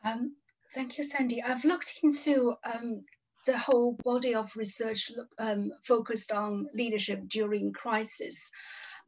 Um, 0.03 0.35
thank 0.73 0.97
you, 0.97 1.03
Sandy. 1.03 1.43
I've 1.43 1.63
looked 1.63 1.93
into 2.01 2.55
um, 2.63 3.01
the 3.45 3.57
whole 3.57 3.97
body 4.03 4.33
of 4.33 4.55
research 4.57 5.11
um, 5.37 5.71
focused 5.83 6.31
on 6.31 6.67
leadership 6.73 7.27
during 7.27 7.71
crisis. 7.71 8.51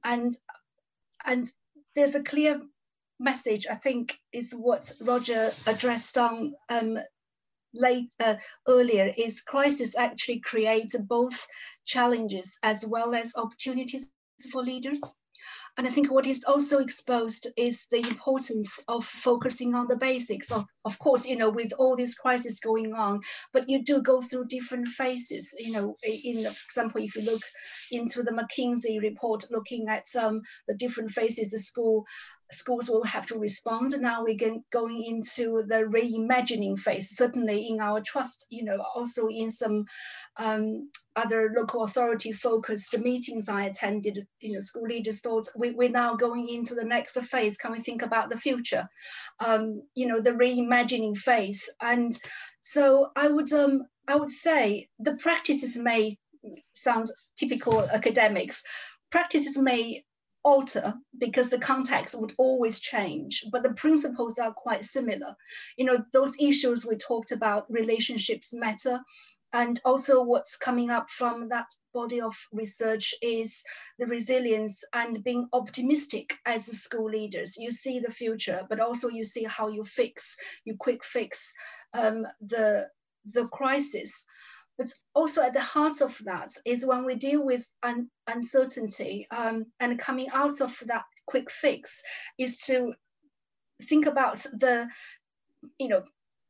And, 0.03 0.31
and 1.25 1.47
there's 1.95 2.15
a 2.15 2.23
clear 2.23 2.61
message, 3.19 3.67
I 3.69 3.75
think, 3.75 4.17
is 4.31 4.53
what 4.53 4.91
Roger 5.01 5.51
addressed 5.65 6.17
on 6.17 6.53
um, 6.69 6.99
late 7.73 8.11
uh, 8.19 8.35
earlier 8.67 9.13
is 9.17 9.41
crisis 9.41 9.97
actually 9.97 10.39
creates 10.39 10.95
both 10.97 11.47
challenges 11.85 12.57
as 12.63 12.85
well 12.85 13.15
as 13.15 13.33
opportunities 13.35 14.11
for 14.51 14.61
leaders. 14.61 15.01
And 15.75 15.87
I 15.87 15.89
think 15.89 16.11
what 16.11 16.27
is 16.27 16.43
also 16.43 16.79
exposed 16.79 17.47
is 17.57 17.87
the 17.89 18.07
importance 18.07 18.79
of 18.87 19.03
focusing 19.03 19.73
on 19.73 19.87
the 19.87 19.95
basics. 19.95 20.51
Of, 20.51 20.65
of 20.85 20.99
course, 20.99 21.27
you 21.27 21.35
know, 21.35 21.49
with 21.49 21.73
all 21.79 21.95
these 21.95 22.13
crises 22.13 22.59
going 22.59 22.93
on, 22.93 23.21
but 23.53 23.67
you 23.67 23.83
do 23.83 24.01
go 24.01 24.21
through 24.21 24.45
different 24.45 24.87
phases. 24.87 25.55
You 25.57 25.71
know, 25.73 25.95
in 26.03 26.43
for 26.43 26.65
example, 26.65 27.01
if 27.01 27.15
you 27.15 27.23
look 27.23 27.41
into 27.91 28.21
the 28.21 28.31
McKinsey 28.31 29.01
report, 29.01 29.45
looking 29.49 29.87
at 29.89 30.05
um, 30.15 30.41
the 30.67 30.75
different 30.75 31.09
phases 31.09 31.49
the 31.49 31.57
school 31.57 32.05
schools 32.53 32.89
will 32.89 33.03
have 33.03 33.25
to 33.27 33.37
respond. 33.37 33.93
Now 33.99 34.23
we're 34.23 34.59
going 34.71 35.03
into 35.03 35.63
the 35.67 35.83
reimagining 35.83 36.77
phase, 36.77 37.15
certainly 37.15 37.67
in 37.67 37.79
our 37.79 38.01
trust, 38.01 38.45
you 38.49 38.63
know, 38.63 38.83
also 38.95 39.27
in 39.27 39.51
some 39.51 39.85
um, 40.37 40.89
other 41.15 41.53
local 41.55 41.83
authority 41.83 42.31
focused 42.31 42.97
meetings 42.97 43.49
I 43.49 43.65
attended, 43.65 44.27
you 44.39 44.53
know, 44.53 44.59
school 44.59 44.83
leaders 44.83 45.21
thought 45.21 45.47
we, 45.57 45.71
we're 45.71 45.89
now 45.89 46.15
going 46.15 46.49
into 46.49 46.75
the 46.75 46.83
next 46.83 47.19
phase. 47.21 47.57
Can 47.57 47.71
we 47.71 47.79
think 47.79 48.01
about 48.01 48.29
the 48.29 48.37
future? 48.37 48.87
Um, 49.39 49.83
you 49.93 50.07
know, 50.07 50.21
the 50.21 50.31
reimagining 50.31 51.17
phase. 51.17 51.69
And 51.81 52.11
so 52.61 53.11
I 53.15 53.27
would, 53.27 53.51
um, 53.53 53.83
I 54.07 54.15
would 54.15 54.31
say 54.31 54.89
the 54.99 55.15
practices 55.15 55.77
may 55.77 56.17
sound 56.73 57.07
typical 57.37 57.81
academics. 57.81 58.63
Practices 59.11 59.57
may 59.57 60.03
alter 60.43 60.93
because 61.17 61.49
the 61.49 61.59
context 61.59 62.19
would 62.19 62.33
always 62.37 62.79
change, 62.79 63.45
but 63.51 63.63
the 63.63 63.73
principles 63.73 64.37
are 64.39 64.53
quite 64.53 64.83
similar. 64.85 65.35
You 65.77 65.85
know, 65.85 66.03
those 66.11 66.35
issues 66.39 66.85
we 66.85 66.95
talked 66.97 67.31
about, 67.31 67.71
relationships 67.71 68.53
matter, 68.53 68.99
and 69.53 69.79
also 69.85 70.23
what's 70.23 70.57
coming 70.57 70.89
up 70.89 71.09
from 71.11 71.49
that 71.49 71.67
body 71.93 72.19
of 72.21 72.35
research 72.51 73.13
is 73.21 73.63
the 73.99 74.07
resilience 74.07 74.83
and 74.93 75.23
being 75.23 75.47
optimistic 75.53 76.33
as 76.45 76.65
school 76.65 77.09
leaders. 77.09 77.55
You 77.57 77.69
see 77.69 77.99
the 77.99 78.11
future, 78.11 78.65
but 78.67 78.79
also 78.79 79.09
you 79.09 79.23
see 79.23 79.43
how 79.43 79.67
you 79.67 79.83
fix, 79.83 80.37
you 80.65 80.75
quick 80.77 81.03
fix 81.05 81.53
um, 81.93 82.25
the, 82.41 82.87
the 83.31 83.45
crisis. 83.47 84.25
But 84.77 84.87
also 85.13 85.43
at 85.43 85.53
the 85.53 85.61
heart 85.61 86.01
of 86.01 86.17
that 86.25 86.51
is 86.65 86.85
when 86.85 87.05
we 87.05 87.15
deal 87.15 87.43
with 87.43 87.69
un 87.83 88.09
uncertainty 88.27 89.27
um, 89.29 89.65
and 89.79 89.99
coming 89.99 90.29
out 90.29 90.61
of 90.61 90.77
that 90.87 91.03
quick 91.27 91.51
fix 91.51 92.01
is 92.37 92.57
to 92.65 92.93
think 93.83 94.05
about 94.05 94.37
the, 94.37 94.87
you 95.77 95.87
know, 95.87 96.03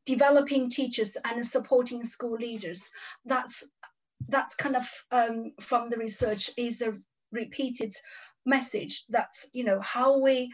developing 0.06 0.70
teachers 0.70 1.16
and 1.24 1.46
supporting 1.46 2.04
school 2.04 2.36
leaders. 2.36 2.90
That's 3.24 3.64
that's 4.28 4.54
kind 4.54 4.76
of 4.76 4.88
um, 5.10 5.52
from 5.60 5.90
the 5.90 5.98
research 5.98 6.50
is 6.56 6.80
a 6.82 6.94
repeated 7.32 7.92
message. 8.46 9.04
That's 9.08 9.50
you 9.52 9.64
know 9.64 9.80
how 9.80 10.18
we 10.18 10.52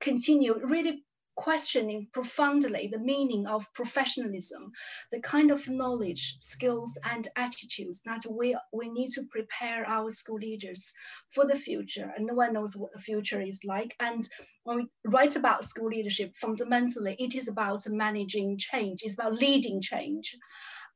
continue 0.00 0.58
really 0.64 1.04
questioning 1.34 2.06
profoundly 2.12 2.88
the 2.92 2.98
meaning 2.98 3.46
of 3.46 3.72
professionalism, 3.74 4.72
the 5.10 5.20
kind 5.20 5.50
of 5.50 5.68
knowledge, 5.68 6.36
skills, 6.40 6.98
and 7.04 7.28
attitudes 7.36 8.02
that 8.02 8.22
we, 8.30 8.56
we 8.72 8.90
need 8.90 9.08
to 9.08 9.24
prepare 9.30 9.86
our 9.88 10.10
school 10.10 10.38
leaders 10.38 10.92
for 11.30 11.46
the 11.46 11.54
future. 11.54 12.12
And 12.16 12.26
no 12.26 12.34
one 12.34 12.52
knows 12.52 12.76
what 12.76 12.92
the 12.92 12.98
future 12.98 13.40
is 13.40 13.64
like. 13.64 13.94
And 14.00 14.22
when 14.64 14.76
we 14.76 14.88
write 15.06 15.36
about 15.36 15.64
school 15.64 15.88
leadership, 15.88 16.34
fundamentally, 16.36 17.16
it 17.18 17.34
is 17.34 17.48
about 17.48 17.82
managing 17.88 18.58
change, 18.58 19.00
it's 19.02 19.14
about 19.14 19.38
leading 19.38 19.80
change, 19.80 20.36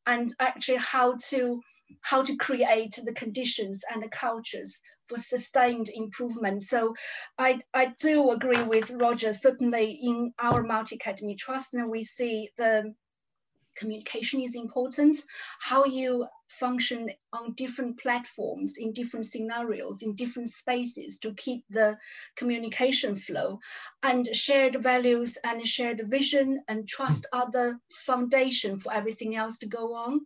and 0.07 0.29
actually 0.41 0.79
how 0.79 1.17
to 1.29 1.61
how 2.01 2.21
to 2.21 2.37
create 2.37 2.99
the 3.05 3.13
conditions 3.13 3.85
and 3.93 4.03
the 4.03 4.09
cultures 4.09 4.83
for 5.09 5.19
sustained 5.19 5.89
improvement. 5.95 6.63
So 6.63 6.95
I, 7.39 7.61
I 7.73 7.95
do 8.01 8.31
agree 8.31 8.63
with 8.63 8.91
Roger, 8.91 9.33
certainly 9.33 9.93
in 10.03 10.33
our 10.39 10.63
multi-academy 10.63 11.37
trust, 11.37 11.75
now 11.75 11.87
we 11.87 12.05
see 12.05 12.51
the 12.57 12.95
communication 13.77 14.41
is 14.41 14.57
important, 14.57 15.19
how 15.61 15.85
you 15.85 16.27
function 16.49 17.11
on 17.33 17.53
different 17.53 17.99
platforms, 18.01 18.77
in 18.79 18.93
different 18.93 19.27
scenarios, 19.27 20.03
in 20.03 20.15
different 20.15 20.49
spaces 20.49 21.19
to 21.19 21.35
keep 21.35 21.65
the 21.71 21.97
communication 22.37 23.17
flow 23.17 23.61
and 24.03 24.27
shared 24.35 24.77
values 24.77 25.37
and 25.45 25.67
shared 25.67 26.03
vision 26.09 26.63
and 26.69 26.89
trust 26.89 27.27
are 27.33 27.51
the 27.51 27.79
foundation 27.91 28.79
for 28.79 28.93
everything 28.93 29.37
else 29.37 29.59
to 29.59 29.67
go 29.67 29.95
on. 29.95 30.21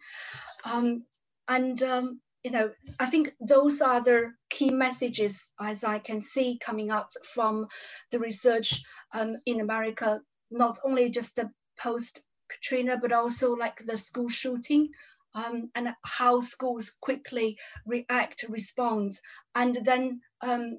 Um, 0.64 1.04
and 1.48 1.82
um, 1.82 2.20
you 2.42 2.50
know, 2.50 2.70
I 2.98 3.06
think 3.06 3.34
those 3.40 3.82
are 3.82 4.00
the 4.00 4.32
key 4.48 4.70
messages 4.70 5.48
as 5.60 5.84
I 5.84 5.98
can 5.98 6.20
see 6.20 6.58
coming 6.58 6.90
out 6.90 7.10
from 7.34 7.66
the 8.10 8.18
research 8.18 8.82
um, 9.12 9.36
in 9.44 9.60
America, 9.60 10.20
not 10.50 10.78
only 10.84 11.10
just 11.10 11.36
the 11.36 11.50
post 11.78 12.24
Katrina, 12.48 12.98
but 13.00 13.12
also 13.12 13.54
like 13.54 13.84
the 13.84 13.96
school 13.96 14.28
shooting 14.28 14.88
um, 15.34 15.70
and 15.74 15.94
how 16.02 16.40
schools 16.40 16.96
quickly 17.00 17.58
react, 17.86 18.44
respond, 18.48 19.12
and 19.54 19.78
then 19.84 20.20
um, 20.40 20.78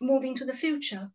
moving 0.00 0.34
to 0.36 0.44
the 0.44 0.52
future. 0.52 1.10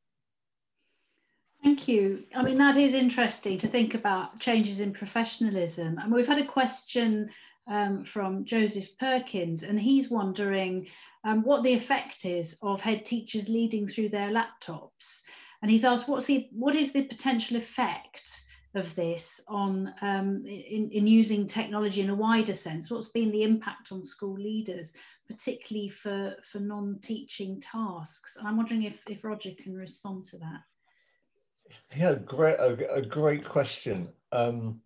Thank 1.63 1.87
you. 1.87 2.23
I 2.35 2.43
mean, 2.43 2.59
that 2.59 2.77
is 2.77 2.93
interesting 2.93 3.57
to 3.59 3.67
think 3.67 3.95
about 3.95 4.39
changes 4.39 4.79
in 4.79 4.93
professionalism. 4.93 5.97
I 5.99 6.03
And 6.03 6.13
we've 6.13 6.27
had 6.27 6.39
a 6.39 6.45
question 6.45 7.29
um, 7.67 8.03
from 8.03 8.45
Joseph 8.45 8.97
Perkins, 8.97 9.63
and 9.63 9.79
he's 9.79 10.09
wondering 10.09 10.87
um, 11.23 11.43
what 11.43 11.63
the 11.63 11.73
effect 11.73 12.25
is 12.25 12.57
of 12.61 12.81
head 12.81 13.05
teachers 13.05 13.49
leading 13.49 13.87
through 13.87 14.09
their 14.09 14.29
laptops. 14.29 15.21
And 15.61 15.71
he's 15.71 15.83
asked, 15.83 16.07
what's 16.07 16.25
the 16.25 16.47
what 16.51 16.75
is 16.75 16.91
the 16.91 17.03
potential 17.03 17.57
effect 17.57 18.43
of 18.75 18.93
this 18.95 19.41
on 19.47 19.93
um, 20.01 20.43
in, 20.45 20.89
in 20.91 21.07
using 21.07 21.47
technology 21.47 22.01
in 22.01 22.09
a 22.09 22.15
wider 22.15 22.53
sense? 22.53 22.91
What's 22.91 23.09
been 23.09 23.31
the 23.31 23.43
impact 23.43 23.91
on 23.91 24.03
school 24.03 24.35
leaders, 24.35 24.93
particularly 25.27 25.89
for, 25.89 26.35
for 26.43 26.59
non-teaching 26.59 27.61
tasks? 27.61 28.35
And 28.35 28.47
I'm 28.47 28.57
wondering 28.57 28.83
if, 28.83 29.01
if 29.09 29.23
Roger 29.23 29.51
can 29.61 29.73
respond 29.73 30.25
to 30.25 30.37
that. 30.37 30.61
Yeah, 31.95 32.15
great, 32.15 32.59
a, 32.59 32.95
a 32.95 33.01
great 33.01 33.47
question. 33.47 34.09
Um, 34.31 34.79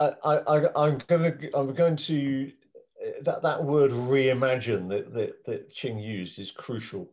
I, 0.00 0.12
I, 0.24 0.84
I'm 0.84 0.98
going 1.06 1.38
to 1.38 1.56
I'm 1.56 1.74
going 1.74 1.96
to 1.96 2.52
that 3.22 3.42
that 3.42 3.64
word 3.64 3.92
reimagine 3.92 4.88
that 4.88 5.12
that, 5.14 5.44
that 5.46 5.74
Qing 5.74 6.02
used 6.02 6.38
is 6.38 6.50
crucial 6.50 7.08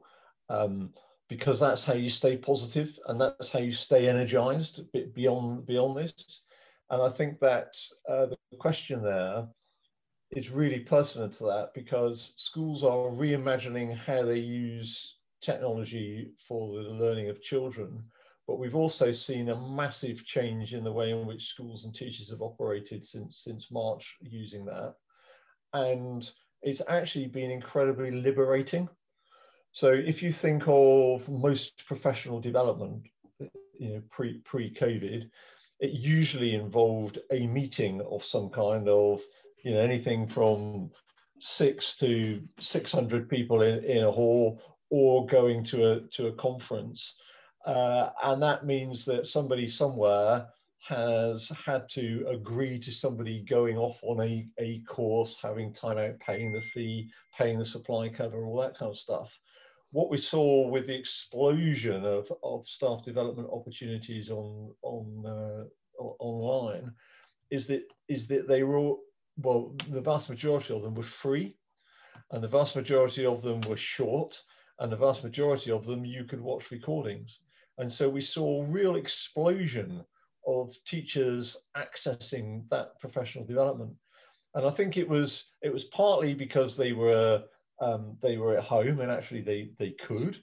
um, 0.50 0.94
because 1.30 1.60
that's 1.60 1.86
how 1.86 1.94
you 1.94 2.10
stay 2.10 2.38
positive 2.38 2.98
and 3.08 3.20
that's 3.20 3.52
how 3.52 3.60
you 3.60 3.72
stay 3.72 4.08
energized 4.08 4.82
beyond 5.14 5.66
beyond 5.66 5.98
this. 5.98 6.42
And 6.90 7.02
I 7.02 7.10
think 7.10 7.40
that 7.40 7.76
uh, 8.10 8.28
the 8.28 8.58
question 8.60 9.02
there 9.02 9.48
is 10.32 10.50
really 10.50 10.80
pertinent 10.80 11.38
to 11.38 11.46
that 11.46 11.70
because 11.74 12.34
schools 12.38 12.84
are 12.84 13.10
reimagining 13.12 13.96
how 13.96 14.24
they 14.24 14.40
use 14.40 15.16
technology 15.42 16.32
for 16.48 16.84
the 16.84 16.90
learning 16.90 17.30
of 17.30 17.42
children 17.42 18.04
but 18.48 18.60
we've 18.60 18.76
also 18.76 19.12
seen 19.12 19.50
a 19.50 19.60
massive 19.60 20.26
change 20.26 20.74
in 20.74 20.84
the 20.84 20.92
way 20.92 21.12
in 21.12 21.26
which 21.26 21.48
schools 21.48 21.86
and 21.86 21.96
teachers 21.96 22.30
have 22.30 22.42
operated 22.42 23.06
since, 23.06 23.42
since 23.44 23.72
March 23.72 24.16
using 24.22 24.66
that. 24.66 24.96
And 25.74 26.30
it's 26.62 26.82
actually 26.88 27.28
been 27.28 27.52
incredibly 27.52 28.12
liberating. 28.12 28.90
So 29.72 29.92
if 29.92 30.22
you 30.22 30.32
think 30.32 30.64
of 30.68 31.28
most 31.30 31.86
professional 31.88 32.40
development, 32.40 33.04
you 33.80 33.94
know, 33.94 34.02
pre, 34.12 34.40
pre-COVID, 34.40 35.30
it 35.80 35.92
usually 35.92 36.54
involved 36.54 37.20
a 37.32 37.48
meeting 37.48 38.02
of 38.02 38.24
some 38.24 38.50
kind 38.50 38.88
of, 38.88 39.22
you 39.64 39.74
know, 39.74 39.80
anything 39.80 40.28
from 40.28 40.92
six 41.40 41.96
to 41.98 42.42
600 42.60 43.30
people 43.30 43.62
in, 43.62 43.84
in 43.84 44.04
a 44.04 44.12
hall 44.12 44.62
or 44.90 45.26
going 45.26 45.64
to 45.66 45.92
a, 45.92 46.00
to 46.16 46.28
a 46.28 46.34
conference. 46.34 47.16
Uh, 47.66 48.10
and 48.24 48.42
that 48.42 48.66
means 48.66 49.06
that 49.06 49.28
somebody 49.28 49.70
somewhere 49.70 50.48
has 50.88 51.50
had 51.66 51.88
to 51.90 52.26
agree 52.30 52.78
to 52.78 52.92
somebody 52.92 53.46
going 53.50 53.78
off 53.78 54.04
on 54.04 54.20
a, 54.22 54.46
a 54.60 54.82
course, 54.82 55.40
having 55.42 55.74
time 55.74 55.98
out, 55.98 56.20
paying 56.20 56.52
the 56.52 56.62
fee, 56.74 57.10
paying 57.38 57.58
the 57.58 57.66
supply 57.66 58.10
cover, 58.10 58.44
all 58.46 58.60
that 58.62 58.78
kind 58.78 58.92
of 58.92 58.98
stuff. 58.98 59.32
What 59.92 60.10
we 60.10 60.18
saw 60.18 60.68
with 60.68 60.88
the 60.88 60.96
explosion 60.96 62.04
of, 62.04 62.30
of 62.44 62.68
staff 62.68 63.04
development 63.04 63.48
opportunities 63.52 64.30
on, 64.30 64.74
on 64.82 65.24
uh, 65.26 66.04
online 66.20 66.92
is 67.50 67.68
that 67.68 67.84
is 68.10 68.28
that 68.28 68.48
they 68.48 68.64
were 68.64 68.78
all, 68.78 69.00
well, 69.38 69.76
the 69.90 70.02
vast 70.02 70.30
majority 70.30 70.74
of 70.74 70.82
them 70.82 70.96
were 70.96 71.04
free, 71.04 71.56
and 72.32 72.44
the 72.44 72.48
vast 72.48 72.76
majority 72.76 73.26
of 73.26 73.42
them 73.42 73.62
were 73.70 73.78
short, 73.78 74.38
and 74.80 74.92
the 74.92 74.98
vast 74.98 75.24
majority 75.24 75.72
of 75.72 75.86
them 75.86 76.04
you 76.04 76.26
could 76.26 76.42
watch 76.42 76.72
recordings. 76.72 77.40
And 77.78 77.92
so 77.92 78.10
we 78.10 78.22
saw 78.22 78.62
a 78.62 78.66
real 78.66 78.96
explosion 78.96 80.04
of 80.46 80.76
teachers 80.86 81.58
accessing 81.76 82.68
that 82.70 83.00
professional 83.00 83.46
development. 83.46 83.94
And 84.56 84.66
I 84.66 84.72
think 84.72 84.98
it 84.98 85.08
was 85.08 85.46
it 85.62 85.74
was 85.74 85.86
partly 85.86 86.34
because 86.34 86.78
they 86.78 86.94
were 86.94 87.44
um, 87.82 88.18
they 88.22 88.38
were 88.38 88.58
at 88.58 88.64
home 88.64 89.00
and 89.00 89.12
actually 89.12 89.42
they 89.42 89.72
they 89.80 89.92
could. 89.92 90.38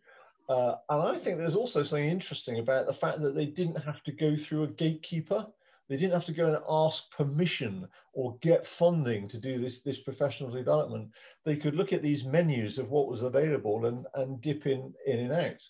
Uh, 0.48 0.74
and 0.88 1.02
I 1.02 1.18
think 1.18 1.38
there's 1.38 1.54
also 1.54 1.84
something 1.84 2.10
interesting 2.10 2.58
about 2.58 2.86
the 2.86 2.92
fact 2.92 3.20
that 3.22 3.36
they 3.36 3.46
didn't 3.46 3.84
have 3.84 4.02
to 4.02 4.12
go 4.12 4.36
through 4.36 4.64
a 4.64 4.68
gatekeeper. 4.68 5.46
They 5.88 5.96
didn't 5.96 6.14
have 6.14 6.26
to 6.26 6.32
go 6.32 6.46
and 6.46 6.58
ask 6.68 7.08
permission 7.12 7.86
or 8.12 8.36
get 8.42 8.66
funding 8.66 9.28
to 9.28 9.38
do 9.38 9.60
this, 9.60 9.82
this 9.82 10.00
professional 10.00 10.50
development. 10.50 11.10
They 11.44 11.56
could 11.56 11.76
look 11.76 11.92
at 11.92 12.02
these 12.02 12.24
menus 12.24 12.78
of 12.78 12.90
what 12.90 13.08
was 13.08 13.22
available 13.22 13.86
and, 13.86 14.06
and 14.14 14.40
dip 14.40 14.66
in, 14.66 14.92
in 15.06 15.20
and 15.20 15.32
out. 15.32 15.60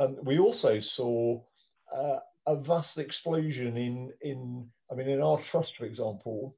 Um, 0.00 0.16
we 0.22 0.38
also 0.38 0.80
saw 0.80 1.42
uh, 1.94 2.20
a 2.46 2.56
vast 2.56 2.96
explosion 2.96 3.76
in 3.76 4.10
in 4.22 4.66
I 4.90 4.94
mean 4.94 5.08
in 5.08 5.20
our 5.20 5.38
trust, 5.38 5.76
for 5.76 5.84
example, 5.84 6.56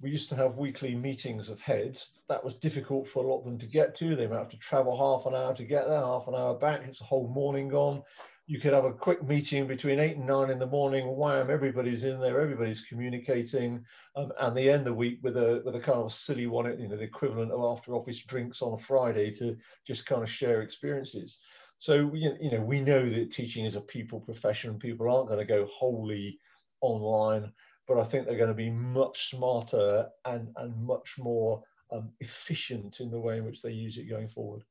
we 0.00 0.10
used 0.10 0.28
to 0.30 0.34
have 0.34 0.56
weekly 0.56 0.96
meetings 0.96 1.48
of 1.50 1.60
heads. 1.60 2.10
That 2.28 2.44
was 2.44 2.56
difficult 2.56 3.08
for 3.08 3.24
a 3.24 3.28
lot 3.28 3.38
of 3.38 3.44
them 3.44 3.58
to 3.60 3.66
get 3.66 3.96
to. 3.98 4.16
They 4.16 4.26
might 4.26 4.38
have 4.38 4.50
to 4.50 4.58
travel 4.58 4.98
half 4.98 5.26
an 5.26 5.38
hour 5.38 5.54
to 5.54 5.64
get 5.64 5.86
there, 5.86 6.00
half 6.00 6.26
an 6.26 6.34
hour 6.34 6.54
back. 6.58 6.80
It's 6.84 7.00
a 7.00 7.04
whole 7.04 7.28
morning 7.28 7.68
gone. 7.68 8.02
You 8.48 8.58
could 8.58 8.72
have 8.72 8.84
a 8.84 8.92
quick 8.92 9.22
meeting 9.22 9.68
between 9.68 10.00
eight 10.00 10.16
and 10.16 10.26
nine 10.26 10.50
in 10.50 10.58
the 10.58 10.66
morning. 10.66 11.16
Wham! 11.16 11.48
Everybody's 11.48 12.02
in 12.02 12.18
there. 12.18 12.40
Everybody's 12.40 12.82
communicating, 12.88 13.84
um, 14.16 14.32
and 14.40 14.56
the 14.56 14.68
end 14.68 14.80
of 14.80 14.86
the 14.86 14.94
week 14.94 15.20
with 15.22 15.36
a 15.36 15.62
with 15.64 15.76
a 15.76 15.80
kind 15.80 15.98
of 15.98 16.12
silly 16.12 16.48
one, 16.48 16.66
you 16.80 16.88
know, 16.88 16.96
the 16.96 17.04
equivalent 17.04 17.52
of 17.52 17.60
after 17.60 17.94
office 17.94 18.20
drinks 18.24 18.62
on 18.62 18.72
a 18.72 18.82
Friday 18.82 19.30
to 19.36 19.56
just 19.86 20.06
kind 20.06 20.24
of 20.24 20.28
share 20.28 20.62
experiences. 20.62 21.38
So 21.80 22.12
you 22.14 22.50
know 22.50 22.60
we 22.60 22.80
know 22.82 23.08
that 23.08 23.32
teaching 23.32 23.64
is 23.64 23.74
a 23.74 23.80
people 23.80 24.20
profession. 24.20 24.78
People 24.78 25.10
aren't 25.10 25.28
going 25.28 25.40
to 25.40 25.46
go 25.46 25.66
wholly 25.72 26.38
online, 26.82 27.50
but 27.88 27.98
I 27.98 28.04
think 28.04 28.26
they're 28.26 28.36
going 28.36 28.48
to 28.48 28.54
be 28.54 28.70
much 28.70 29.30
smarter 29.30 30.06
and 30.26 30.48
and 30.56 30.76
much 30.84 31.16
more 31.18 31.62
um, 31.90 32.10
efficient 32.20 33.00
in 33.00 33.10
the 33.10 33.18
way 33.18 33.38
in 33.38 33.46
which 33.46 33.62
they 33.62 33.72
use 33.72 33.96
it 33.96 34.10
going 34.10 34.28
forward. 34.28 34.62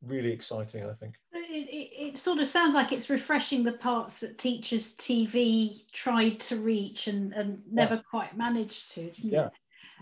Really 0.00 0.30
exciting, 0.30 0.84
I 0.84 0.92
think. 0.94 1.14
So 1.32 1.40
it, 1.40 1.68
it, 1.68 1.90
it 2.10 2.16
sort 2.16 2.38
of 2.38 2.46
sounds 2.46 2.72
like 2.72 2.92
it's 2.92 3.10
refreshing 3.10 3.64
the 3.64 3.72
parts 3.72 4.16
that 4.16 4.38
teachers 4.38 4.92
TV 4.92 5.82
tried 5.92 6.38
to 6.40 6.56
reach 6.56 7.08
and, 7.08 7.32
and 7.32 7.62
never 7.68 7.96
yeah. 7.96 8.02
quite 8.08 8.36
managed 8.36 8.92
to. 8.92 9.10
Yeah. 9.16 9.48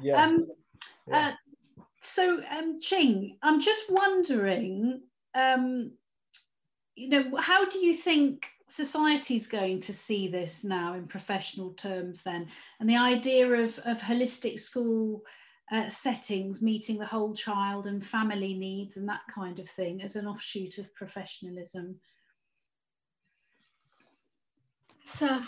Yeah. 0.03 0.23
Um, 0.23 0.49
yeah. 1.09 1.29
Uh, 1.29 1.33
so 2.03 2.43
um, 2.51 2.79
Qing, 2.81 3.37
I'm 3.43 3.61
just 3.61 3.85
wondering, 3.89 5.03
um, 5.35 5.93
you 6.95 7.09
know, 7.09 7.37
how 7.39 7.69
do 7.69 7.79
you 7.79 7.95
think 7.95 8.47
society's 8.69 9.47
going 9.47 9.81
to 9.81 9.93
see 9.93 10.29
this 10.29 10.65
now 10.65 10.95
in 10.95 11.07
professional 11.07 11.71
terms 11.73 12.23
then? 12.23 12.49
And 12.81 12.89
the 12.89 12.97
idea 12.97 13.49
of, 13.49 13.79
of 13.85 13.99
holistic 13.99 14.61
school 14.61 15.23
uh, 15.71 15.89
settings, 15.89 16.61
meeting 16.61 16.99
the 16.99 17.07
whole 17.07 17.35
child 17.35 17.87
and 17.87 18.05
family 18.05 18.55
needs 18.55 18.97
and 18.97 19.09
that 19.09 19.23
kind 19.35 19.59
of 19.59 19.69
thing 19.71 20.03
as 20.03 20.17
an 20.17 20.27
offshoot 20.27 20.79
of 20.79 20.95
professionalism? 20.95 21.99
So 25.05 25.41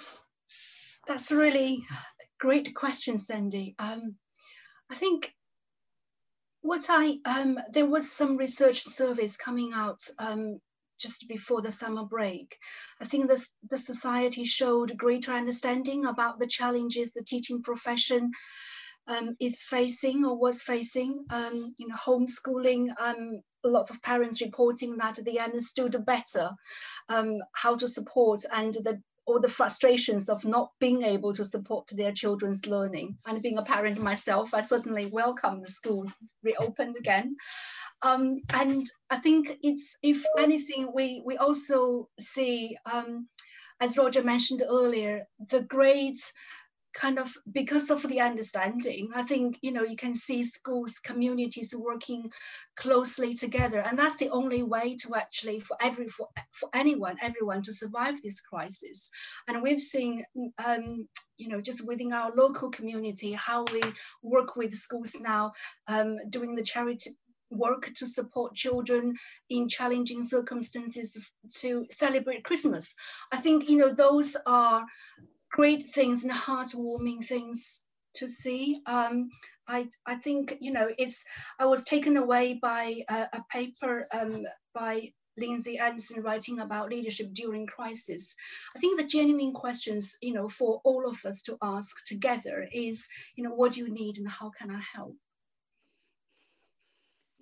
that's 1.07 1.30
a 1.30 1.37
really 1.37 1.85
great 2.38 2.74
question, 2.74 3.18
Sandy. 3.18 3.74
Um, 3.78 4.16
I 4.90 4.94
think 4.94 5.35
what 6.62 6.87
I, 6.88 7.18
um, 7.26 7.59
there 7.72 7.87
was 7.87 8.11
some 8.11 8.38
research 8.38 8.83
surveys 8.83 9.37
coming 9.37 9.72
out 9.74 10.00
um, 10.18 10.61
just 10.98 11.28
before 11.28 11.62
the 11.62 11.70
summer 11.70 12.04
break. 12.04 12.57
I 13.00 13.04
think 13.04 13.28
this, 13.28 13.50
the 13.68 13.78
society 13.78 14.44
showed 14.44 14.96
greater 14.96 15.33
understanding 15.33 16.07
about 16.07 16.38
the 16.38 16.46
challenges 16.46 17.12
the 17.12 17.24
teaching 17.24 17.62
profession 17.62 18.30
um, 19.07 19.37
is 19.40 19.62
facing 19.62 20.24
or 20.24 20.37
was 20.37 20.62
facing. 20.62 21.24
Um, 21.30 21.74
you 21.78 21.88
know, 21.88 21.96
homeschooling, 21.96 22.88
um, 22.98 23.40
lots 23.62 23.90
of 23.90 24.02
parents 24.02 24.40
reporting 24.40 24.96
that 24.98 25.18
they 25.24 25.38
understood 25.38 25.96
better 26.07 26.50
um, 27.09 27.38
how 27.52 27.76
to 27.76 27.87
support 27.87 28.42
and 28.52 28.74
the 28.74 29.00
all 29.26 29.40
the 29.40 29.48
frustrations 29.48 30.28
of 30.28 30.44
not 30.44 30.70
being 30.78 31.02
able 31.02 31.33
to 31.33 31.44
support 31.44 31.88
their 31.92 32.12
children's 32.12 32.66
learning. 32.66 33.16
And 33.26 33.42
being 33.42 33.57
a 33.59 33.62
parent 33.62 33.98
myself, 33.98 34.52
I 34.52 34.61
certainly 34.61 35.07
welcome 35.07 35.62
the 35.62 35.70
schools 35.70 36.12
reopened 36.42 36.96
again. 36.96 37.37
Um, 38.04 38.42
and 38.52 38.86
I 39.08 39.16
think 39.16 39.58
it's, 39.62 39.96
if 40.02 40.22
anything, 40.38 40.92
we, 40.94 41.22
we 41.24 41.38
also 41.38 42.10
see, 42.20 42.76
um, 42.90 43.28
as 43.80 43.96
Roger 43.96 44.22
mentioned 44.22 44.62
earlier, 44.68 45.26
the 45.48 45.62
grades 45.62 46.32
kind 46.92 47.18
of 47.18 47.34
because 47.50 47.90
of 47.90 48.02
the 48.02 48.20
understanding 48.20 49.08
i 49.16 49.22
think 49.24 49.58
you 49.62 49.72
know 49.72 49.82
you 49.82 49.96
can 49.96 50.14
see 50.14 50.44
schools 50.44 51.00
communities 51.00 51.74
working 51.76 52.30
closely 52.76 53.34
together. 53.34 53.78
And 53.78 53.98
that's 53.98 54.16
the 54.16 54.30
only 54.30 54.62
way 54.62 54.96
to 55.02 55.14
actually 55.14 55.60
for 55.60 55.76
every 55.80 56.08
for, 56.08 56.28
for 56.52 56.68
anyone 56.74 57.16
everyone 57.22 57.62
to 57.62 57.72
survive 57.72 58.20
this 58.20 58.40
crisis. 58.40 59.10
And 59.48 59.62
we've 59.62 59.80
seen 59.80 60.24
um, 60.64 61.08
you 61.36 61.48
know 61.48 61.60
just 61.60 61.86
within 61.86 62.12
our 62.12 62.32
local 62.34 62.70
community 62.70 63.32
how 63.32 63.64
we 63.72 63.82
work 64.22 64.56
with 64.56 64.74
schools 64.74 65.16
now 65.20 65.52
um, 65.88 66.18
doing 66.30 66.54
the 66.54 66.62
charity 66.62 67.10
work 67.54 67.90
to 67.94 68.06
support 68.06 68.54
children 68.54 69.14
in 69.48 69.68
challenging 69.68 70.22
circumstances 70.22 71.18
to 71.60 71.86
celebrate 71.90 72.44
Christmas. 72.44 72.94
I 73.32 73.38
think, 73.38 73.68
you 73.68 73.78
know, 73.78 73.94
those 73.94 74.36
are 74.46 74.84
great 75.50 75.82
things 75.82 76.24
and 76.24 76.32
heartwarming 76.32 77.24
things 77.24 77.82
to 78.14 78.28
see. 78.28 78.80
Um, 78.86 79.30
I, 79.66 79.88
I 80.04 80.16
think, 80.16 80.58
you 80.60 80.72
know, 80.72 80.88
it's, 80.98 81.24
I 81.58 81.66
was 81.66 81.84
taken 81.84 82.16
away 82.16 82.58
by 82.60 83.02
a, 83.08 83.28
a 83.32 83.44
paper 83.50 84.06
um, 84.12 84.44
by 84.74 85.12
Lindsay 85.36 85.78
Anderson 85.78 86.22
writing 86.22 86.60
about 86.60 86.90
leadership 86.90 87.32
during 87.32 87.66
crisis. 87.66 88.36
I 88.76 88.78
think 88.78 89.00
the 89.00 89.06
genuine 89.06 89.52
questions, 89.52 90.16
you 90.20 90.32
know, 90.32 90.48
for 90.48 90.80
all 90.84 91.08
of 91.08 91.24
us 91.24 91.42
to 91.42 91.58
ask 91.62 92.06
together 92.06 92.68
is, 92.72 93.08
you 93.36 93.44
know, 93.44 93.54
what 93.54 93.72
do 93.72 93.80
you 93.80 93.92
need 93.92 94.18
and 94.18 94.28
how 94.28 94.50
can 94.50 94.70
I 94.70 94.80
help? 94.94 95.16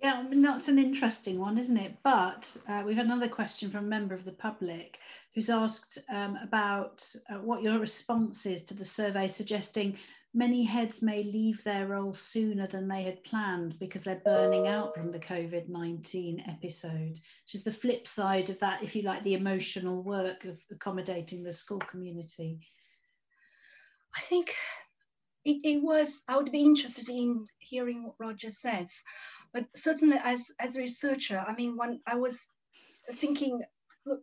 Yeah, 0.03 0.15
I 0.15 0.23
mean, 0.23 0.41
that's 0.41 0.67
an 0.67 0.79
interesting 0.79 1.39
one, 1.39 1.57
isn't 1.57 1.77
it? 1.77 1.95
But 2.03 2.45
uh, 2.67 2.83
we've 2.85 2.97
another 2.97 3.29
question 3.29 3.71
from 3.71 3.85
a 3.85 3.87
member 3.87 4.13
of 4.13 4.25
the 4.25 4.33
public 4.33 4.99
who's 5.33 5.49
asked 5.49 5.97
um, 6.13 6.37
about 6.43 7.09
uh, 7.29 7.35
what 7.35 7.63
your 7.63 7.79
response 7.79 8.45
is 8.45 8.63
to 8.65 8.73
the 8.73 8.83
survey 8.83 9.29
suggesting 9.29 9.97
many 10.33 10.65
heads 10.65 11.01
may 11.01 11.23
leave 11.23 11.63
their 11.63 11.87
roles 11.87 12.19
sooner 12.19 12.67
than 12.67 12.89
they 12.89 13.03
had 13.03 13.23
planned 13.23 13.79
because 13.79 14.03
they're 14.03 14.21
burning 14.25 14.67
out 14.67 14.93
from 14.93 15.13
the 15.13 15.19
COVID 15.19 15.69
19 15.69 16.43
episode, 16.49 17.13
which 17.45 17.55
is 17.55 17.63
the 17.63 17.71
flip 17.71 18.05
side 18.05 18.49
of 18.49 18.59
that, 18.59 18.83
if 18.83 18.97
you 18.97 19.03
like, 19.03 19.23
the 19.23 19.35
emotional 19.35 20.03
work 20.03 20.43
of 20.43 20.59
accommodating 20.69 21.43
the 21.43 21.53
school 21.53 21.79
community. 21.79 22.59
I 24.17 24.19
think 24.19 24.53
it, 25.45 25.61
it 25.63 25.81
was, 25.81 26.23
I 26.27 26.35
would 26.35 26.51
be 26.51 26.63
interested 26.63 27.07
in 27.07 27.47
hearing 27.59 28.03
what 28.03 28.15
Roger 28.19 28.49
says. 28.49 29.01
But 29.53 29.65
certainly 29.75 30.17
as, 30.23 30.51
as 30.59 30.75
a 30.75 30.81
researcher, 30.81 31.37
I 31.37 31.53
mean, 31.53 31.77
when 31.77 32.01
I 32.07 32.15
was 32.15 32.45
thinking, 33.11 33.61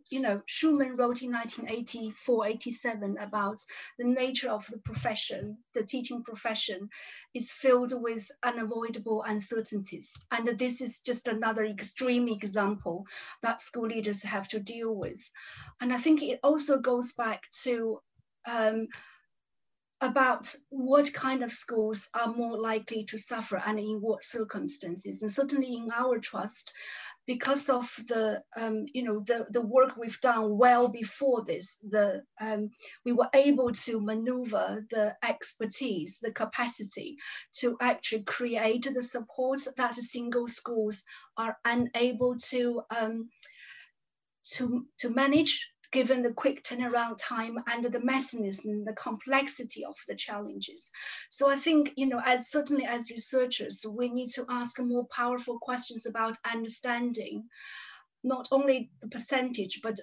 you 0.09 0.19
know, 0.19 0.41
Schumann 0.45 0.97
wrote 0.97 1.21
in 1.23 1.31
1984, 1.31 2.47
87 2.47 3.17
about 3.17 3.57
the 3.97 4.05
nature 4.05 4.49
of 4.49 4.67
the 4.67 4.77
profession, 4.77 5.57
the 5.73 5.83
teaching 5.83 6.23
profession 6.23 6.89
is 7.33 7.51
filled 7.51 7.93
with 7.93 8.29
unavoidable 8.43 9.23
uncertainties. 9.23 10.11
And 10.29 10.47
this 10.59 10.81
is 10.81 11.01
just 11.01 11.27
another 11.27 11.65
extreme 11.65 12.27
example 12.27 13.05
that 13.41 13.61
school 13.61 13.87
leaders 13.87 14.23
have 14.23 14.47
to 14.49 14.59
deal 14.59 14.93
with. 14.93 15.19
And 15.79 15.91
I 15.93 15.97
think 15.97 16.21
it 16.21 16.39
also 16.43 16.79
goes 16.79 17.13
back 17.13 17.49
to 17.63 18.01
um, 18.45 18.87
about 20.01 20.53
what 20.69 21.13
kind 21.13 21.43
of 21.43 21.53
schools 21.53 22.09
are 22.13 22.33
more 22.33 22.59
likely 22.59 23.05
to 23.05 23.17
suffer 23.17 23.61
and 23.65 23.79
in 23.79 24.01
what 24.01 24.23
circumstances. 24.23 25.21
And 25.21 25.31
certainly 25.31 25.75
in 25.75 25.89
our 25.91 26.17
trust, 26.17 26.73
because 27.27 27.69
of 27.69 27.87
the 28.07 28.41
um, 28.57 28.85
you 28.93 29.03
know 29.03 29.19
the, 29.19 29.45
the 29.51 29.61
work 29.61 29.95
we've 29.95 30.19
done 30.21 30.57
well 30.57 30.87
before 30.87 31.43
this, 31.45 31.77
the 31.87 32.23
um, 32.39 32.71
we 33.05 33.11
were 33.11 33.29
able 33.33 33.71
to 33.71 34.01
maneuver 34.01 34.83
the 34.89 35.15
expertise, 35.23 36.17
the 36.19 36.31
capacity 36.31 37.17
to 37.59 37.77
actually 37.79 38.23
create 38.23 38.87
the 38.91 39.01
support 39.01 39.59
that 39.77 39.95
single 39.95 40.47
schools 40.47 41.03
are 41.37 41.57
unable 41.63 42.35
to 42.37 42.81
um, 42.89 43.29
to 44.43 44.85
to 44.97 45.09
manage 45.09 45.70
given 45.91 46.21
the 46.21 46.31
quick 46.31 46.63
turnaround 46.63 47.17
time 47.17 47.57
and 47.69 47.83
the 47.83 47.99
mechanism, 47.99 48.85
the 48.85 48.93
complexity 48.93 49.83
of 49.83 49.95
the 50.07 50.15
challenges. 50.15 50.91
So 51.29 51.49
I 51.49 51.57
think, 51.57 51.93
you 51.97 52.07
know, 52.07 52.21
as 52.25 52.49
certainly 52.49 52.85
as 52.85 53.11
researchers, 53.11 53.85
we 53.89 54.09
need 54.09 54.29
to 54.35 54.45
ask 54.49 54.79
more 54.79 55.05
powerful 55.07 55.59
questions 55.59 56.05
about 56.05 56.37
understanding 56.49 57.43
not 58.23 58.47
only 58.51 58.91
the 59.01 59.09
percentage, 59.09 59.81
but 59.83 59.97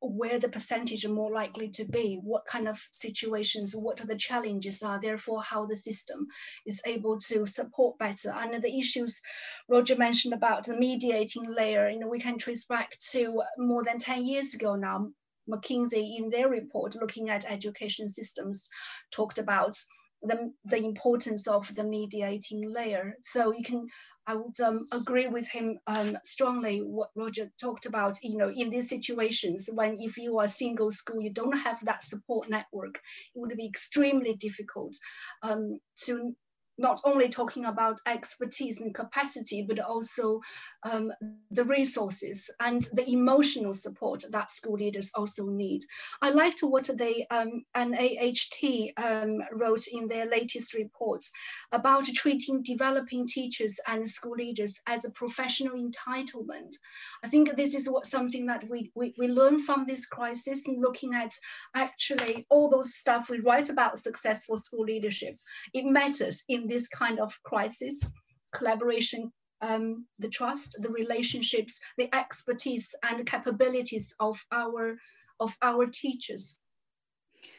where 0.00 0.38
the 0.38 0.48
percentage 0.48 1.04
are 1.04 1.12
more 1.12 1.30
likely 1.30 1.70
to 1.70 1.84
be, 1.84 2.18
what 2.22 2.44
kind 2.46 2.68
of 2.68 2.78
situations, 2.92 3.74
what 3.74 4.02
are 4.02 4.06
the 4.06 4.16
challenges 4.16 4.82
are, 4.82 5.00
therefore 5.00 5.42
how 5.42 5.64
the 5.66 5.76
system 5.76 6.26
is 6.66 6.82
able 6.84 7.18
to 7.18 7.46
support 7.46 7.98
better. 7.98 8.30
And 8.30 8.62
the 8.62 8.78
issues 8.78 9.22
Roger 9.68 9.96
mentioned 9.96 10.34
about 10.34 10.64
the 10.64 10.76
mediating 10.76 11.44
layer, 11.50 11.88
you 11.88 11.98
know, 11.98 12.08
we 12.08 12.20
can 12.20 12.38
trace 12.38 12.66
back 12.66 12.96
to 13.12 13.42
more 13.56 13.82
than 13.82 13.98
10 13.98 14.24
years 14.24 14.54
ago 14.54 14.74
now, 14.74 15.08
McKinsey 15.48 16.16
in 16.18 16.30
their 16.30 16.48
report 16.48 16.94
looking 16.94 17.30
at 17.30 17.50
education 17.50 18.08
systems 18.08 18.68
talked 19.10 19.38
about 19.38 19.74
the, 20.22 20.52
the 20.64 20.78
importance 20.78 21.46
of 21.46 21.74
the 21.74 21.84
mediating 21.84 22.72
layer. 22.72 23.16
So 23.20 23.52
you 23.52 23.62
can, 23.62 23.86
I 24.26 24.36
would 24.36 24.58
um, 24.60 24.86
agree 24.90 25.26
with 25.26 25.48
him 25.48 25.78
um, 25.86 26.16
strongly 26.24 26.78
what 26.78 27.10
Roger 27.14 27.50
talked 27.60 27.84
about, 27.86 28.16
you 28.22 28.38
know, 28.38 28.50
in 28.50 28.70
these 28.70 28.88
situations 28.88 29.68
when 29.72 29.96
if 29.98 30.16
you 30.16 30.38
are 30.38 30.48
single 30.48 30.90
school, 30.90 31.20
you 31.20 31.32
don't 31.32 31.58
have 31.58 31.84
that 31.84 32.04
support 32.04 32.48
network, 32.48 32.96
it 33.34 33.38
would 33.38 33.54
be 33.56 33.66
extremely 33.66 34.34
difficult 34.34 34.96
um, 35.42 35.78
to 36.04 36.34
not 36.78 37.00
only 37.04 37.28
talking 37.28 37.66
about 37.66 38.00
expertise 38.06 38.80
and 38.80 38.94
capacity, 38.94 39.62
but 39.62 39.78
also 39.80 40.40
um, 40.82 41.12
the 41.50 41.64
resources 41.64 42.50
and 42.60 42.82
the 42.92 43.08
emotional 43.08 43.74
support 43.74 44.24
that 44.30 44.50
school 44.50 44.74
leaders 44.74 45.12
also 45.14 45.46
need. 45.46 45.82
I 46.20 46.30
liked 46.30 46.60
what 46.60 46.88
they 46.96 47.26
um, 47.30 47.64
NAHT 47.76 48.92
um, 48.96 49.40
wrote 49.52 49.86
in 49.92 50.08
their 50.08 50.26
latest 50.26 50.74
reports 50.74 51.32
about 51.72 52.06
treating 52.06 52.62
developing 52.62 53.26
teachers 53.26 53.78
and 53.86 54.08
school 54.08 54.34
leaders 54.36 54.80
as 54.86 55.04
a 55.04 55.12
professional 55.12 55.74
entitlement. 55.74 56.74
I 57.22 57.28
think 57.28 57.54
this 57.54 57.74
is 57.74 57.88
what 57.88 58.06
something 58.06 58.46
that 58.46 58.68
we, 58.68 58.90
we, 58.94 59.14
we 59.18 59.28
learn 59.28 59.60
from 59.60 59.86
this 59.86 60.06
crisis 60.06 60.66
and 60.66 60.80
looking 60.80 61.14
at 61.14 61.32
actually 61.74 62.46
all 62.50 62.68
those 62.68 62.94
stuff 62.94 63.30
we 63.30 63.40
write 63.40 63.68
about 63.68 63.98
successful 63.98 64.58
school 64.58 64.84
leadership. 64.84 65.38
It 65.72 65.84
matters 65.84 66.44
in 66.48 66.63
this 66.68 66.88
kind 66.88 67.20
of 67.20 67.38
crisis, 67.42 68.12
collaboration, 68.52 69.32
um, 69.60 70.06
the 70.18 70.28
trust, 70.28 70.76
the 70.80 70.90
relationships, 70.90 71.80
the 71.96 72.14
expertise 72.14 72.94
and 73.02 73.26
capabilities 73.26 74.14
of 74.20 74.38
our, 74.52 74.96
of 75.40 75.56
our 75.62 75.86
teachers 75.86 76.62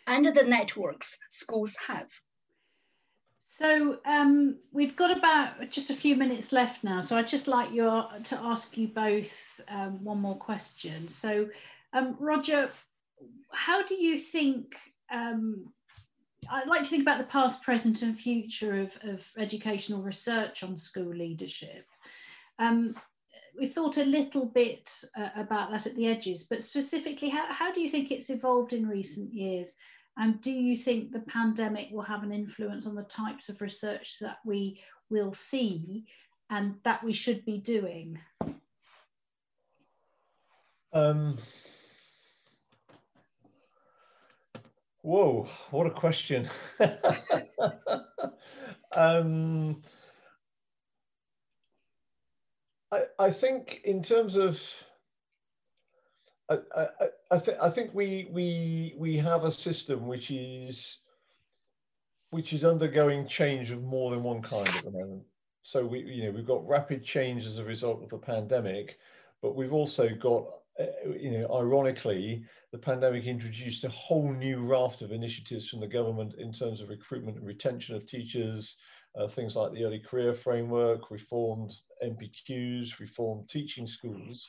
and 0.08 0.26
the 0.26 0.43
networks 0.43 1.18
schools 1.30 1.76
have. 1.88 2.10
So 3.47 3.99
um, 4.06 4.58
we've 4.74 4.97
got 4.97 5.18
about 5.18 5.70
just 5.70 5.89
a 5.89 5.95
few 5.95 6.16
minutes 6.18 6.51
left 6.51 6.84
now. 6.84 6.99
So 6.99 7.16
I'd 7.16 7.28
just 7.28 7.47
like 7.47 7.72
you 7.72 7.84
to 7.84 8.38
ask 8.41 8.78
you 8.78 8.89
both 8.89 9.62
um, 9.70 10.03
one 10.03 10.20
more 10.20 10.36
question. 10.36 11.08
So 11.08 11.47
um, 11.93 12.18
Roger, 12.20 12.70
how 13.51 13.86
do 13.86 13.95
you 13.95 14.20
think 14.20 14.76
um, 15.10 15.72
I 16.50 16.66
like 16.66 16.84
to 16.84 16.89
think 16.89 17.02
about 17.02 17.18
the 17.18 17.26
past, 17.26 17.62
present, 17.62 18.02
and 18.02 18.18
future 18.18 18.80
of, 18.82 18.98
of 19.04 19.26
educational 19.38 20.02
research 20.02 20.64
on 20.64 20.78
school 20.78 21.14
leadership. 21.14 21.86
Um, 22.60 22.96
we've 23.58 23.74
thought 23.74 23.98
a 23.98 24.06
little 24.06 24.46
bit 24.46 24.91
uh, 25.18 25.30
about 25.36 25.72
that 25.72 25.88
at 25.88 25.96
the 25.96 26.08
edges, 26.08 26.43
but 26.43 26.64
specifically, 26.64 27.30
how, 27.30 27.46
how 27.52 27.72
do 27.72 27.82
you 27.82 27.89
think 27.89 28.12
it's 28.12 28.30
evolved 28.30 28.74
in 28.74 28.88
recent 28.88 29.34
years? 29.34 29.74
And 30.18 30.39
do 30.41 30.52
you 30.52 30.76
think 30.76 31.12
the 31.12 31.20
pandemic 31.20 31.89
will 31.91 32.02
have 32.02 32.24
an 32.24 32.32
influence 32.32 32.86
on 32.86 32.96
the 32.96 33.04
types 33.04 33.50
of 33.50 33.62
research 33.62 34.18
that 34.22 34.38
we 34.46 34.82
will 35.10 35.34
see 35.34 36.06
and 36.50 36.76
that 36.84 37.04
we 37.04 37.14
should 37.14 37.43
be 37.43 37.58
doing? 37.58 38.20
Um, 40.93 41.38
Whoa, 45.06 45.47
what 45.70 45.86
a 45.86 45.91
question. 45.91 46.49
um, 48.91 49.84
I, 52.91 53.03
I 53.20 53.30
think 53.30 53.82
in 53.84 54.01
terms 54.01 54.36
of 54.36 54.60
I, 56.49 56.58
I, 56.76 56.88
I, 57.30 57.38
th 57.38 57.56
I 57.62 57.70
think 57.70 57.93
we 57.93 58.30
we 58.32 58.95
we 58.97 59.20
have 59.20 59.43
a 59.43 59.51
system 59.51 60.08
which 60.08 60.32
is 60.32 60.97
which 62.32 62.51
is 62.51 62.66
undergoing 62.66 63.28
change 63.28 63.70
of 63.70 63.84
more 63.84 64.10
than 64.10 64.24
one 64.24 64.41
kind 64.41 64.68
at 64.68 64.86
the 64.86 64.91
moment. 64.91 65.26
So 65.62 65.86
we 65.86 65.99
you 65.99 66.24
know 66.24 66.32
we've 66.32 66.47
got 66.47 66.68
rapid 66.68 67.03
change 67.03 67.45
as 67.45 67.60
a 67.60 67.64
result 67.64 68.01
of 68.01 68.10
the 68.10 68.18
pandemic, 68.18 68.97
but 69.43 69.56
we've 69.56 69.74
also 69.74 70.10
got 70.16 70.47
you 71.19 71.32
know 71.32 71.47
ironically 71.53 72.43
the 72.76 72.82
pandemic 72.82 73.23
introduced 73.23 73.86
a 73.86 73.89
whole 73.89 74.34
new 74.34 74.59
raft 74.59 75.01
of 75.01 75.13
initiatives 75.13 75.69
from 75.69 75.80
the 75.80 75.88
government 75.88 76.34
in 76.38 76.51
terms 76.51 76.82
of 76.82 76.89
recruitment 76.89 77.38
and 77.38 77.47
retention 77.47 77.95
of 77.95 78.05
teachers, 78.05 78.76
uh, 79.17 79.30
things 79.30 79.55
like 79.55 79.71
the 79.71 79.86
early 79.86 79.99
career 79.99 80.34
framework, 80.34 81.09
reformed 81.09 81.71
MPQs, 82.03 82.99
reformed 82.99 83.47
teaching 83.47 83.88
schools. 83.88 84.45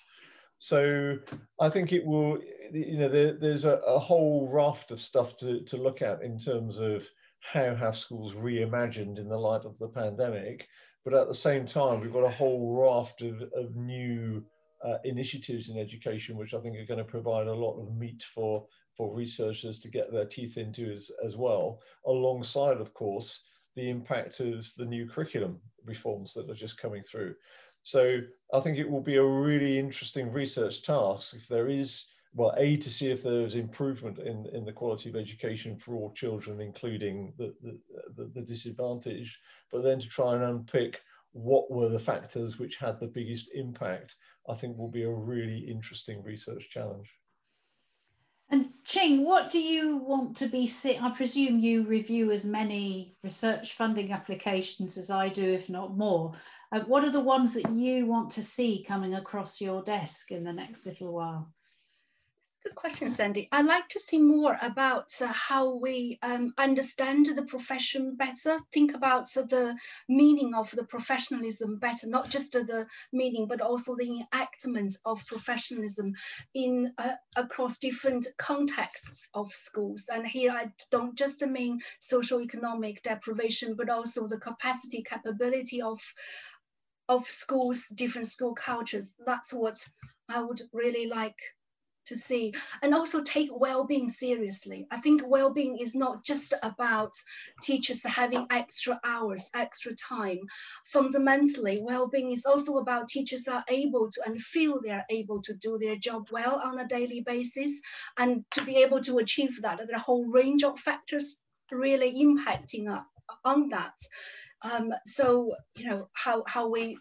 So 0.58 1.18
I 1.60 1.70
think 1.70 1.92
it 1.92 2.04
will, 2.04 2.38
you 2.72 2.98
know, 2.98 3.08
there, 3.08 3.34
there's 3.38 3.64
a, 3.64 3.76
a, 3.86 4.00
whole 4.00 4.48
raft 4.50 4.90
of 4.90 5.00
stuff 5.00 5.36
to, 5.36 5.60
to 5.60 5.76
look 5.76 6.02
at 6.02 6.22
in 6.22 6.40
terms 6.40 6.78
of 6.78 7.04
how 7.40 7.76
have 7.76 7.96
schools 7.96 8.32
reimagined 8.32 9.18
in 9.18 9.28
the 9.28 9.38
light 9.38 9.64
of 9.64 9.78
the 9.78 9.86
pandemic. 9.86 10.66
But 11.04 11.14
at 11.14 11.28
the 11.28 11.34
same 11.34 11.64
time, 11.64 12.00
we've 12.00 12.12
got 12.12 12.24
a 12.24 12.30
whole 12.30 12.74
raft 12.74 13.22
of, 13.22 13.40
of 13.54 13.76
new 13.76 14.42
uh, 14.84 14.98
initiatives 15.04 15.68
in 15.68 15.78
education, 15.78 16.36
which 16.36 16.54
I 16.54 16.60
think 16.60 16.76
are 16.76 16.86
going 16.86 16.98
to 16.98 17.04
provide 17.04 17.46
a 17.46 17.54
lot 17.54 17.80
of 17.80 17.94
meat 17.96 18.24
for, 18.34 18.66
for 18.96 19.14
researchers 19.14 19.80
to 19.80 19.88
get 19.88 20.12
their 20.12 20.26
teeth 20.26 20.56
into 20.56 20.90
as, 20.90 21.10
as 21.24 21.36
well, 21.36 21.80
alongside, 22.06 22.78
of 22.78 22.92
course, 22.94 23.40
the 23.74 23.88
impact 23.90 24.40
of 24.40 24.66
the 24.76 24.84
new 24.84 25.08
curriculum 25.08 25.60
reforms 25.84 26.34
that 26.34 26.50
are 26.50 26.54
just 26.54 26.78
coming 26.78 27.02
through. 27.10 27.34
So 27.82 28.20
I 28.52 28.60
think 28.60 28.78
it 28.78 28.90
will 28.90 29.02
be 29.02 29.16
a 29.16 29.24
really 29.24 29.78
interesting 29.78 30.32
research 30.32 30.82
task 30.82 31.34
if 31.34 31.46
there 31.48 31.68
is, 31.68 32.06
well, 32.34 32.52
A, 32.56 32.76
to 32.78 32.90
see 32.90 33.10
if 33.10 33.22
there's 33.22 33.54
improvement 33.54 34.18
in, 34.18 34.46
in 34.52 34.64
the 34.64 34.72
quality 34.72 35.08
of 35.08 35.16
education 35.16 35.78
for 35.78 35.94
all 35.94 36.12
children, 36.12 36.60
including 36.60 37.32
the, 37.38 37.54
the, 37.62 37.78
the, 38.16 38.30
the 38.34 38.40
disadvantaged, 38.40 39.36
but 39.70 39.82
then 39.82 40.00
to 40.00 40.08
try 40.08 40.34
and 40.34 40.42
unpick 40.42 40.98
what 41.36 41.70
were 41.70 41.88
the 41.88 41.98
factors 41.98 42.58
which 42.58 42.76
had 42.76 42.98
the 42.98 43.06
biggest 43.06 43.50
impact 43.54 44.16
I 44.48 44.54
think 44.54 44.78
will 44.78 44.90
be 44.90 45.02
a 45.02 45.10
really 45.10 45.58
interesting 45.58 46.22
research 46.22 46.68
challenge. 46.70 47.12
And 48.48 48.70
Qing, 48.86 49.24
what 49.24 49.50
do 49.50 49.58
you 49.58 49.96
want 49.96 50.36
to 50.36 50.46
be 50.46 50.68
see? 50.68 50.96
I 50.96 51.10
presume 51.10 51.58
you 51.58 51.82
review 51.82 52.30
as 52.30 52.44
many 52.44 53.16
research 53.24 53.74
funding 53.74 54.12
applications 54.12 54.96
as 54.96 55.10
I 55.10 55.28
do, 55.28 55.42
if 55.42 55.68
not 55.68 55.96
more. 55.96 56.34
Uh, 56.70 56.80
what 56.80 57.04
are 57.04 57.10
the 57.10 57.20
ones 57.20 57.52
that 57.54 57.70
you 57.70 58.06
want 58.06 58.30
to 58.32 58.44
see 58.44 58.84
coming 58.86 59.16
across 59.16 59.60
your 59.60 59.82
desk 59.82 60.30
in 60.30 60.44
the 60.44 60.52
next 60.52 60.86
little 60.86 61.12
while? 61.12 61.52
Good 62.66 62.74
question, 62.74 63.10
Sandy. 63.12 63.48
I'd 63.52 63.64
like 63.64 63.88
to 63.90 64.00
see 64.00 64.18
more 64.18 64.58
about 64.60 65.12
uh, 65.20 65.28
how 65.28 65.76
we 65.76 66.18
um, 66.20 66.52
understand 66.58 67.26
the 67.26 67.44
profession 67.44 68.16
better, 68.16 68.58
think 68.72 68.92
about 68.92 69.28
uh, 69.36 69.42
the 69.42 69.76
meaning 70.08 70.52
of 70.52 70.72
the 70.72 70.82
professionalism 70.82 71.78
better, 71.78 72.08
not 72.08 72.28
just 72.28 72.56
uh, 72.56 72.64
the 72.64 72.88
meaning, 73.12 73.46
but 73.46 73.60
also 73.60 73.94
the 73.94 74.24
enactment 74.32 74.96
of 75.04 75.24
professionalism 75.26 76.14
in 76.54 76.92
uh, 76.98 77.12
across 77.36 77.78
different 77.78 78.26
contexts 78.36 79.28
of 79.32 79.52
schools. 79.54 80.08
And 80.12 80.26
here 80.26 80.50
I 80.50 80.72
don't 80.90 81.14
just 81.14 81.46
mean 81.46 81.78
social 82.00 82.40
economic 82.40 83.00
deprivation, 83.02 83.76
but 83.76 83.90
also 83.90 84.26
the 84.26 84.40
capacity, 84.40 85.04
capability 85.04 85.82
of 85.82 86.00
of 87.08 87.28
schools, 87.30 87.86
different 87.94 88.26
school 88.26 88.54
cultures. 88.56 89.14
That's 89.24 89.52
what 89.54 89.76
I 90.28 90.42
would 90.42 90.62
really 90.72 91.06
like 91.06 91.38
to 92.06 92.16
see 92.16 92.54
and 92.82 92.94
also 92.94 93.22
take 93.22 93.50
well-being 93.52 94.08
seriously. 94.08 94.86
I 94.90 94.98
think 95.00 95.22
well-being 95.26 95.78
is 95.78 95.94
not 95.94 96.24
just 96.24 96.54
about 96.62 97.12
teachers 97.62 98.04
having 98.04 98.46
extra 98.50 99.00
hours 99.04 99.50
extra 99.54 99.94
time. 99.94 100.38
Fundamentally 100.86 101.80
well-being 101.82 102.32
is 102.32 102.46
also 102.46 102.78
about 102.78 103.08
teachers 103.08 103.48
are 103.48 103.64
able 103.68 104.08
to 104.10 104.22
and 104.26 104.40
feel 104.40 104.80
they 104.80 104.90
are 104.90 105.06
able 105.10 105.42
to 105.42 105.54
do 105.54 105.78
their 105.78 105.96
job 105.96 106.28
well 106.30 106.60
on 106.64 106.78
a 106.78 106.88
daily 106.88 107.20
basis 107.20 107.80
and 108.18 108.44
to 108.52 108.64
be 108.64 108.76
able 108.76 109.00
to 109.00 109.18
achieve 109.18 109.62
that. 109.62 109.78
There 109.78 109.86
are 109.92 109.96
a 109.96 109.98
whole 109.98 110.26
range 110.26 110.64
of 110.64 110.78
factors 110.78 111.36
really 111.70 112.24
impacting 112.24 112.86
on 113.44 113.68
that. 113.70 113.96
Um, 114.62 114.92
so 115.06 115.54
you 115.76 115.88
know 115.88 116.08
how 116.12 116.44
how 116.46 116.68
we 116.68 116.98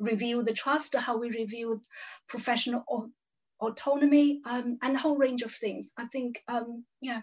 review 0.00 0.42
the 0.42 0.52
trust 0.52 0.96
how 0.96 1.16
we 1.16 1.30
review 1.30 1.80
professional 2.28 2.84
autonomy, 3.60 4.40
um, 4.46 4.76
and 4.82 4.96
a 4.96 4.98
whole 4.98 5.16
range 5.16 5.42
of 5.42 5.52
things. 5.52 5.92
I 5.96 6.06
think, 6.06 6.42
um, 6.48 6.84
yeah. 7.00 7.22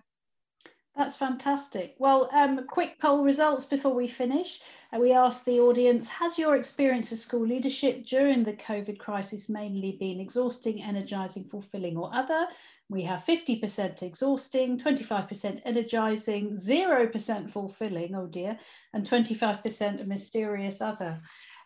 That's 0.96 1.16
fantastic. 1.16 1.96
Well, 2.00 2.30
um, 2.34 2.68
quick 2.68 3.00
poll 3.00 3.24
results 3.24 3.64
before 3.64 3.94
we 3.94 4.10
finish. 4.10 4.60
Uh, 4.92 5.00
we 5.00 5.14
asked 5.14 5.46
the 5.46 5.62
audience, 5.62 6.08
has 6.10 6.38
your 6.38 6.58
experience 6.58 7.14
of 7.14 7.18
school 7.18 7.48
leadership 7.48 8.06
during 8.06 8.44
the 8.44 8.54
COVID 8.54 9.00
crisis 9.00 9.48
mainly 9.48 9.94
been 9.94 10.20
exhausting, 10.20 10.84
energising, 10.84 11.46
fulfilling 11.46 11.98
or 11.98 12.14
other? 12.14 12.46
We 12.90 13.04
have 13.04 13.24
50% 13.24 14.04
exhausting, 14.04 14.78
25% 14.78 15.62
energising, 15.64 16.58
0% 16.58 17.50
fulfilling, 17.50 18.14
oh 18.14 18.28
dear, 18.28 18.60
and 18.94 19.10
25% 19.10 20.02
a 20.02 20.04
mysterious 20.04 20.82
other 20.82 21.22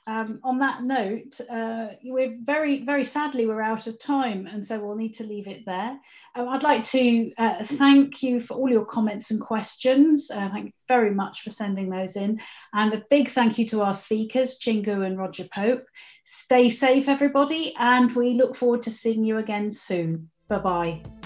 um, 0.08 0.40
on 0.44 0.60
that 0.60 0.84
note, 0.84 1.40
uh, 1.50 1.88
we're 2.04 2.38
very, 2.40 2.84
very 2.84 3.04
sadly, 3.04 3.48
we're 3.48 3.62
out 3.62 3.88
of 3.88 3.98
time, 3.98 4.46
and 4.46 4.66
so 4.66 4.80
we'll 4.80 4.96
need 4.96 5.16
to 5.16 5.24
leave 5.24 5.48
it 5.48 5.66
there. 5.66 6.00
Um, 6.36 6.50
I'd 6.50 6.64
like 6.64 6.84
to 6.86 7.32
uh, 7.38 7.64
thank 7.64 8.22
you 8.22 8.40
for 8.40 8.54
all 8.54 8.70
your 8.70 8.86
comments 8.86 9.32
and 9.32 9.42
questions. 9.42 10.30
Uh, 10.30 10.50
thank 10.54 10.68
you 10.68 10.72
very 10.88 11.12
much 11.12 11.42
for 11.42 11.50
sending 11.50 11.90
those 11.90 12.16
in. 12.18 12.40
And 12.74 12.94
a 12.94 13.04
big 13.10 13.30
thank 13.30 13.58
you 13.58 13.66
to 13.70 13.82
our 13.82 13.94
speakers, 13.94 14.60
Qing 14.60 14.84
Gu 14.84 15.02
and 15.02 15.18
Roger 15.18 15.48
Pope. 15.52 15.86
Stay 16.24 16.70
safe, 16.70 17.10
everybody, 17.10 17.74
and 17.78 18.16
we 18.16 18.36
look 18.36 18.56
forward 18.56 18.84
to 18.84 18.92
seeing 18.92 19.24
you 19.24 19.38
again 19.38 19.72
soon. 19.72 20.30
Bye 20.48 20.60
bye. 20.60 21.25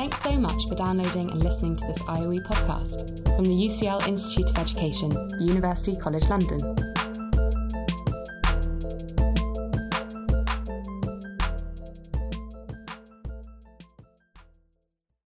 Thanks 0.00 0.22
so 0.22 0.38
much 0.38 0.66
for 0.66 0.74
downloading 0.76 1.30
and 1.30 1.44
listening 1.44 1.76
to 1.76 1.86
this 1.86 1.98
IOE 2.04 2.42
podcast 2.46 3.36
from 3.36 3.44
the 3.44 3.50
UCL 3.50 4.08
Institute 4.08 4.48
of 4.48 4.56
Education, 4.56 5.10
University 5.38 5.94
College 5.94 6.24
London. 6.24 6.89